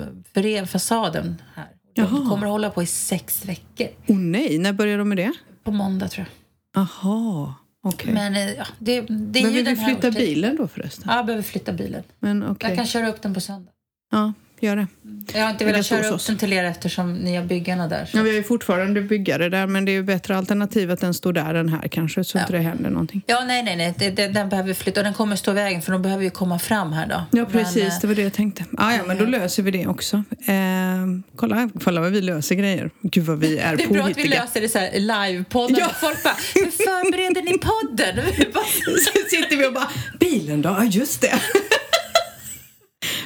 [0.68, 1.68] fasaden här.
[1.94, 2.30] De Jaha.
[2.30, 3.88] kommer att hålla på i sex veckor.
[4.08, 5.34] Oh nej, när börjar de med det?
[5.64, 6.82] På måndag, tror jag.
[6.82, 8.14] Aha, okej.
[8.14, 11.06] Men eh, ja, det, det är Men ju vi flytta bilen då förresten?
[11.08, 12.04] Ja, jag behöver flytta bilen.
[12.20, 12.70] Men okej.
[12.70, 13.72] Jag kan köra upp den på söndag.
[14.12, 14.88] Ja, gör det.
[15.34, 18.06] Jag har inte velat köra upp den till er eftersom ni har byggarna där.
[18.06, 18.18] Så.
[18.18, 21.14] Ja, vi har ju fortfarande byggare där, men det är ju bättre alternativ att den
[21.14, 23.22] står där än här kanske, så inte det händer någonting.
[23.26, 23.94] Ja, nej, nej, nej.
[23.98, 26.30] Det, det, den behöver flytta och den kommer stå i vägen för de behöver ju
[26.30, 27.40] komma fram här då.
[27.40, 27.76] Ja, precis.
[27.76, 28.66] Men, eh, det var det jag tänkte.
[28.78, 30.16] Ah, ja, men då löser vi det också.
[30.48, 30.54] Eh,
[31.36, 32.90] kolla, kolla vad vi löser grejer.
[33.02, 34.42] Gud vad vi är det är bra att vi påhittiga.
[34.42, 35.76] löser det så här live-podden.
[35.80, 35.90] Ja.
[36.02, 38.26] Folk bara, hur förbereder ni podden?
[38.98, 39.90] Så sitter vi och bara,
[40.20, 40.70] bilen då?
[40.70, 41.40] Ja, just det.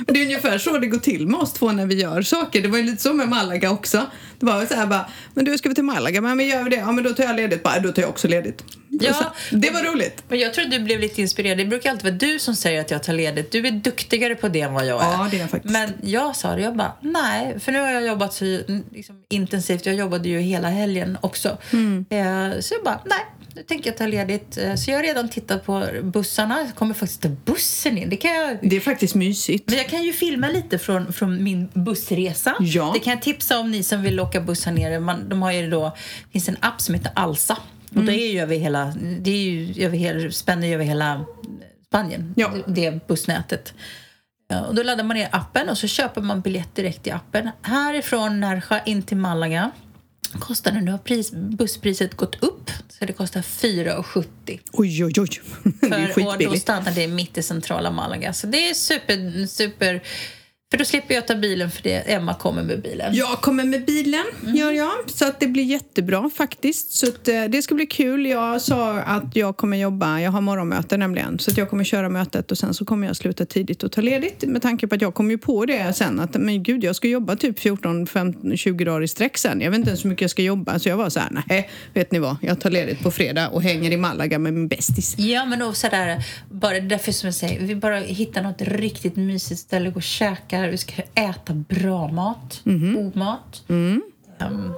[0.07, 2.61] Det är ungefär så det går till med oss två när vi gör saker.
[2.61, 4.05] Det var ju lite så med Malaga också.
[4.39, 6.21] Det var så här bara, men du ska vi till Malaga?
[6.21, 6.76] Men, men gör vi det?
[6.76, 7.63] Ja, men då tar jag ledigt.
[7.63, 8.63] Bara, då tar jag också ledigt.
[8.89, 9.13] Ja.
[9.13, 10.23] Så, det var roligt.
[10.28, 11.57] Men jag tror att du blev lite inspirerad.
[11.57, 13.51] Det brukar alltid vara du som säger att jag tar ledigt.
[13.51, 15.11] Du är duktigare på det än vad jag är.
[15.11, 15.73] Ja, det är jag faktiskt.
[15.73, 17.59] Men jag sa det, jag bara nej.
[17.59, 18.59] För nu har jag jobbat så
[18.91, 19.86] liksom, intensivt.
[19.86, 21.57] Jag jobbade ju hela helgen också.
[21.73, 22.05] Mm.
[22.09, 23.26] Eh, så jag bara nej.
[23.55, 24.57] Nu tänker jag ta ledigt.
[24.57, 26.59] Eh, Så jag har redan tittat på bussarna.
[26.61, 28.09] Jag kommer faktiskt ta bussen in.
[28.09, 29.69] Det kan jag Det är faktiskt mysigt.
[29.69, 32.55] Men jag kan ju filma lite från, från min bussresa.
[32.59, 32.91] Ja.
[32.93, 34.99] Det kan jag tipsa om ni som vill åka buss här nere.
[34.99, 35.83] Man, de har ju då,
[36.25, 37.57] det finns en app som heter Alsa.
[37.89, 38.05] Och Mm.
[38.05, 41.25] det är ju över hela, det är ju över hela, spänner ju över hela
[41.87, 42.51] Spanien, Ja.
[42.67, 43.73] det, bussnätet.
[44.67, 47.49] Och då laddar man ner appen och så köper man biljett direkt i appen.
[47.61, 49.71] Härifrån Nerja in till Malaga
[50.28, 55.41] kostar det, nu har pris, busspriset gått upp så det kostar 4,70 Oj, oj, oj.
[55.82, 56.61] Det är för, och då skitbilligt.
[56.61, 58.34] stannar det mitt i centrala Malaga.
[58.34, 60.01] Så det är super, super...
[60.72, 63.16] För då slipper jag ta bilen för det Emma kommer med bilen.
[63.16, 64.55] Jag kommer med bilen, Mm.
[64.55, 64.91] gör jag.
[65.07, 66.91] Så att det blir jättebra faktiskt.
[66.91, 68.26] Så att, eh, det ska bli kul.
[68.26, 71.39] Jag sa att jag kommer jobba, jag har morgonmöte nämligen.
[71.39, 74.01] Så att jag kommer köra mötet och sen så kommer jag sluta tidigt och ta
[74.01, 74.43] ledigt.
[74.47, 77.07] Med tanke på att jag kommer ju på det sen att men gud, jag ska
[77.07, 79.61] jobba typ 14, 15, 20 dagar i sträck sen.
[79.61, 80.80] Jag vet inte ens hur mycket jag ska jobba.
[80.80, 82.36] Så jag var så här, nej, vet ni vad?
[82.41, 85.16] Jag tar ledigt på fredag och hänger i Malaga med min bästis.
[85.18, 89.59] Ja, men och sådär, bara därför som jag säger, vi bara hittar något riktigt mysigt
[89.61, 92.61] ställe, gå och käka, vi ska äta bra mat,
[92.95, 93.63] god mat.
[93.67, 94.73] Um,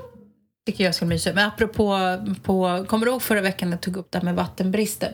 [0.65, 1.35] tycker jag ska bli mysigt.
[1.35, 1.97] Men apropå,
[2.43, 5.13] på, kommer du ihåg förra veckan jag tog upp det här med vattenbristen?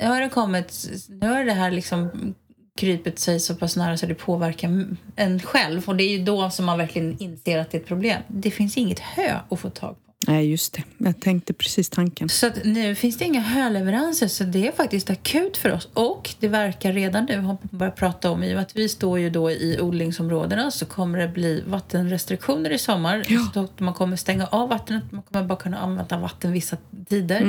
[0.00, 2.34] Nu har det kommit, nu har det här liksom
[2.76, 5.88] krypit sig så pass nära så det påverkar en själv.
[5.88, 8.22] Och det är ju då som man verkligen inser att det är ett problem.
[8.28, 10.05] Det finns inget hö att få tag på.
[10.26, 10.82] Nej, just det.
[10.98, 12.28] Jag tänkte precis tanken.
[12.28, 15.88] Så nu finns det inga höleveranser så det är faktiskt akut för oss.
[15.92, 19.30] Och det verkar redan nu, har börjat prata om, i och att vi står ju
[19.30, 23.24] då i odlingsområdena så kommer det bli vattenrestriktioner i sommar.
[23.54, 26.76] Så att man kommer stänga av vattnet, man kommer bara kunna använda vatten vissa
[27.08, 27.40] tider.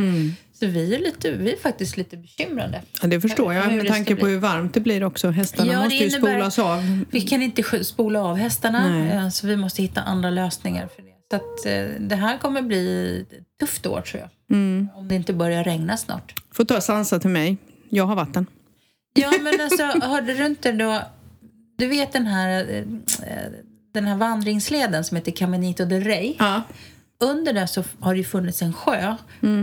[0.59, 2.81] Så vi är, lite, vi är faktiskt lite bekymrade.
[3.01, 5.29] Ja, det förstår jag med tanke på hur varmt det blir också.
[5.29, 7.03] Hästarna Ja, måste ju spolas av.
[7.11, 9.11] Vi kan inte spola av hästarna Nej.
[9.11, 11.16] eh, så vi måste hitta andra lösningar för det.
[11.31, 14.57] Så att, eh, det här kommer bli ett tufft år tror jag.
[14.57, 14.89] Mm.
[14.95, 16.33] Om det inte börjar regna snart.
[16.51, 17.57] Får ta Sansa till mig.
[17.89, 18.45] Jag har vatten.
[19.13, 21.01] Ja, men alltså, hörde du inte då...
[21.77, 22.83] Du vet den här, eh,
[23.93, 26.35] den här vandringsleden som heter Caminito del Rey.
[26.39, 26.61] Ja.
[27.19, 29.15] Under den så har det ju funnits en sjö.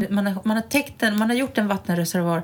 [0.08, 2.42] Man, har, man, har täckt den, man har gjort en vattenreservoar.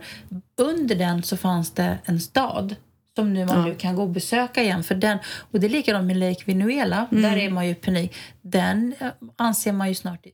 [0.59, 2.77] Under den så fanns det en stad
[3.17, 4.85] som nu man nu kan gå och besöka igen.
[4.85, 5.19] För den,
[5.51, 7.07] och det är likadant med Lake Vinuela.
[7.11, 8.15] Där är man ju i panik.
[8.43, 10.27] Den eh, anser man ju snart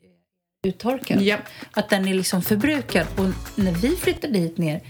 [0.67, 1.23] uttorkad.
[1.23, 1.37] Ja.
[1.71, 3.07] Att den är liksom förbrukad.
[3.17, 4.81] Och när vi flyttade hit ner,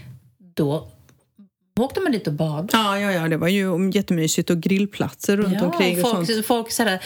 [0.55, 0.87] då
[1.83, 2.69] åkte man dit och bad.
[2.73, 6.45] Ja, ja, ja, det var ju jättemysigt och grillplatser runt omkring och folk, sånt.
[6.45, 6.99] folk sådär,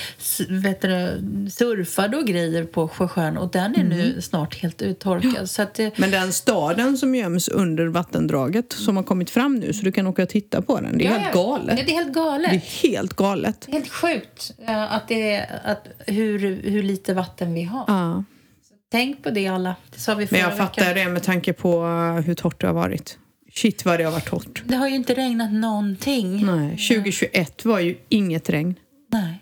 [0.49, 5.49] vet du, surfade och grejer på Sjösjön och den är nu snart helt uttorkad.
[5.49, 9.74] Så att det, Men den staden som göms under vattendraget som har kommit fram nu
[9.74, 10.97] så du kan åka och titta på den.
[10.97, 11.41] Det är Ja, helt ja.
[11.43, 11.76] galet.
[11.78, 12.49] Det är helt galet.
[12.51, 13.67] Det är helt galet.
[13.72, 17.84] Helt sjukt eh, att det är, att hur, hur lite vatten vi har.
[17.88, 18.24] Ja.
[18.91, 19.76] Tänk på det alla.
[19.93, 21.05] Det sa vi förra Men jag fattar veckan.
[21.05, 21.84] det med tanke på
[22.26, 23.17] hur torrt det har varit.
[23.56, 24.64] Shit vad det har varit torrt.
[24.66, 26.45] Det har ju inte regnat någonting.
[26.45, 28.76] Nej, 2021 var ju inget regn.
[29.08, 29.38] Nej.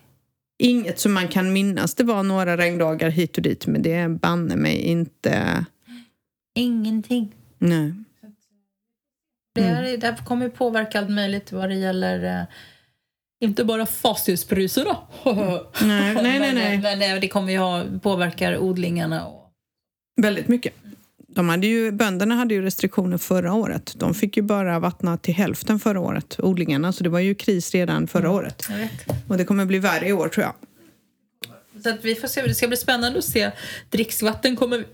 [0.64, 1.96] Inget som man kan minnas.
[1.96, 5.66] Det var några regndagar hit och dit men det är banne mig inte...
[6.56, 7.36] Ingenting.
[7.58, 7.94] Nej.
[9.56, 9.76] Det, Mm.
[9.76, 12.46] här, det här kommer ju påverka allt möjligt vad det gäller eh,
[13.42, 14.98] inte bara fastighetspriserna.
[15.24, 15.36] Nej,
[15.82, 16.78] nej, nej, men, nej.
[16.98, 19.26] men eh, det kommer ju ha, påverkar odlingarna.
[19.28, 19.52] Och,
[20.22, 20.74] Väldigt mycket.
[21.34, 23.94] De hade ju, bönderna hade ju restriktioner förra året.
[23.96, 26.94] De fick ju bara vattna till hälften förra året, odlingarna.
[26.94, 28.68] Så det var ju kris redan förra året.
[29.28, 30.54] Och det kommer bli värre i år tror jag.
[31.84, 32.42] Så att vi får se.
[32.42, 33.52] Det ska bli spännande att se.
[33.90, 34.86] Dricksvatten kommer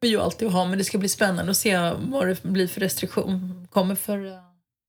[0.00, 2.66] vi ju alltid att ha, men det ska bli spännande att se vad det blir
[2.68, 3.66] för restriktion.
[3.70, 4.26] kommer för...
[4.26, 4.32] eh,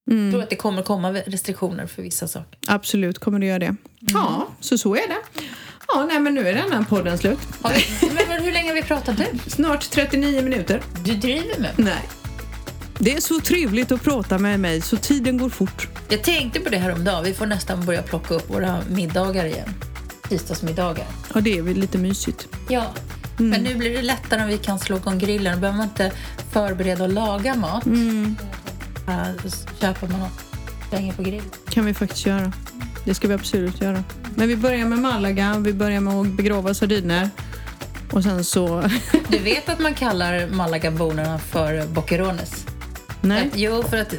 [0.05, 2.59] Jag tror att det kommer komma restriktioner för vissa saker.
[2.67, 3.75] Absolut kommer det göra det.
[3.99, 5.41] Ja, så så är det.
[5.95, 7.39] Ja, nej men nu är den här podden slut.
[7.61, 9.25] Har vi, men, hur länge har vi pratat nu?
[9.47, 10.81] Snart 39 minuter.
[11.05, 12.09] Du driver med Nej.
[12.97, 15.87] Det är så trevligt att prata med mig så tiden går fort.
[16.09, 17.23] Jag tänkte på det här om dagen.
[17.23, 19.73] Vi får nästan börja plocka upp våra middagar igen.
[20.29, 21.05] Tisdagsmiddagar.
[21.33, 22.47] Ja, det är väl lite mysigt.
[22.69, 22.83] Ja.
[23.37, 25.53] Men nu blir det lättare om vi kan slå igång grillen.
[25.53, 26.11] Då behöver man inte
[26.51, 27.87] förbereda och laga mat.
[29.07, 30.29] Äh, så köper man och
[30.89, 31.43] slänger på grill.
[31.69, 32.51] kan vi faktiskt göra.
[33.05, 34.03] Det ska vi absolut göra.
[34.35, 37.29] Men vi börjar med Malaga, vi börjar med att begrava sardiner.
[38.11, 38.83] Och sen så...
[39.27, 42.65] Du vet att man kallar Malagaborna för boccherones?
[43.21, 43.49] Nej.
[43.55, 44.13] Jo, för att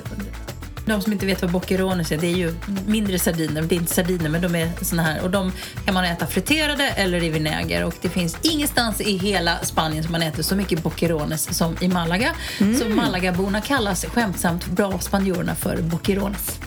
[0.86, 2.54] de som inte vet vad boccherones är, det är ju
[2.86, 3.62] mindre sardiner.
[3.62, 5.22] Det är inte sardiner, men de är såna här.
[5.22, 5.52] Och de
[5.84, 7.84] kan man äta friterade eller i vinäger.
[7.84, 11.88] Och det finns ingenstans i hela Spanien som man äter så mycket boccherones som i
[11.88, 12.34] Malaga.
[12.78, 16.58] Så Malagaborna kallas skämtsamt bra spanjorerna för boccherones.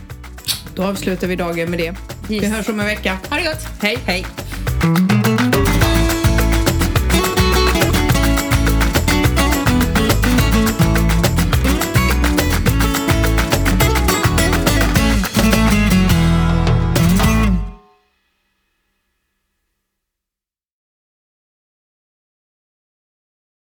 [0.78, 1.96] Då avslutar vi dagen med det.
[2.30, 2.54] Vi Yes.
[2.54, 3.18] hörs om en vecka.
[3.30, 3.68] Ha det gott!
[3.82, 3.98] Hej!
[4.06, 4.26] Hej!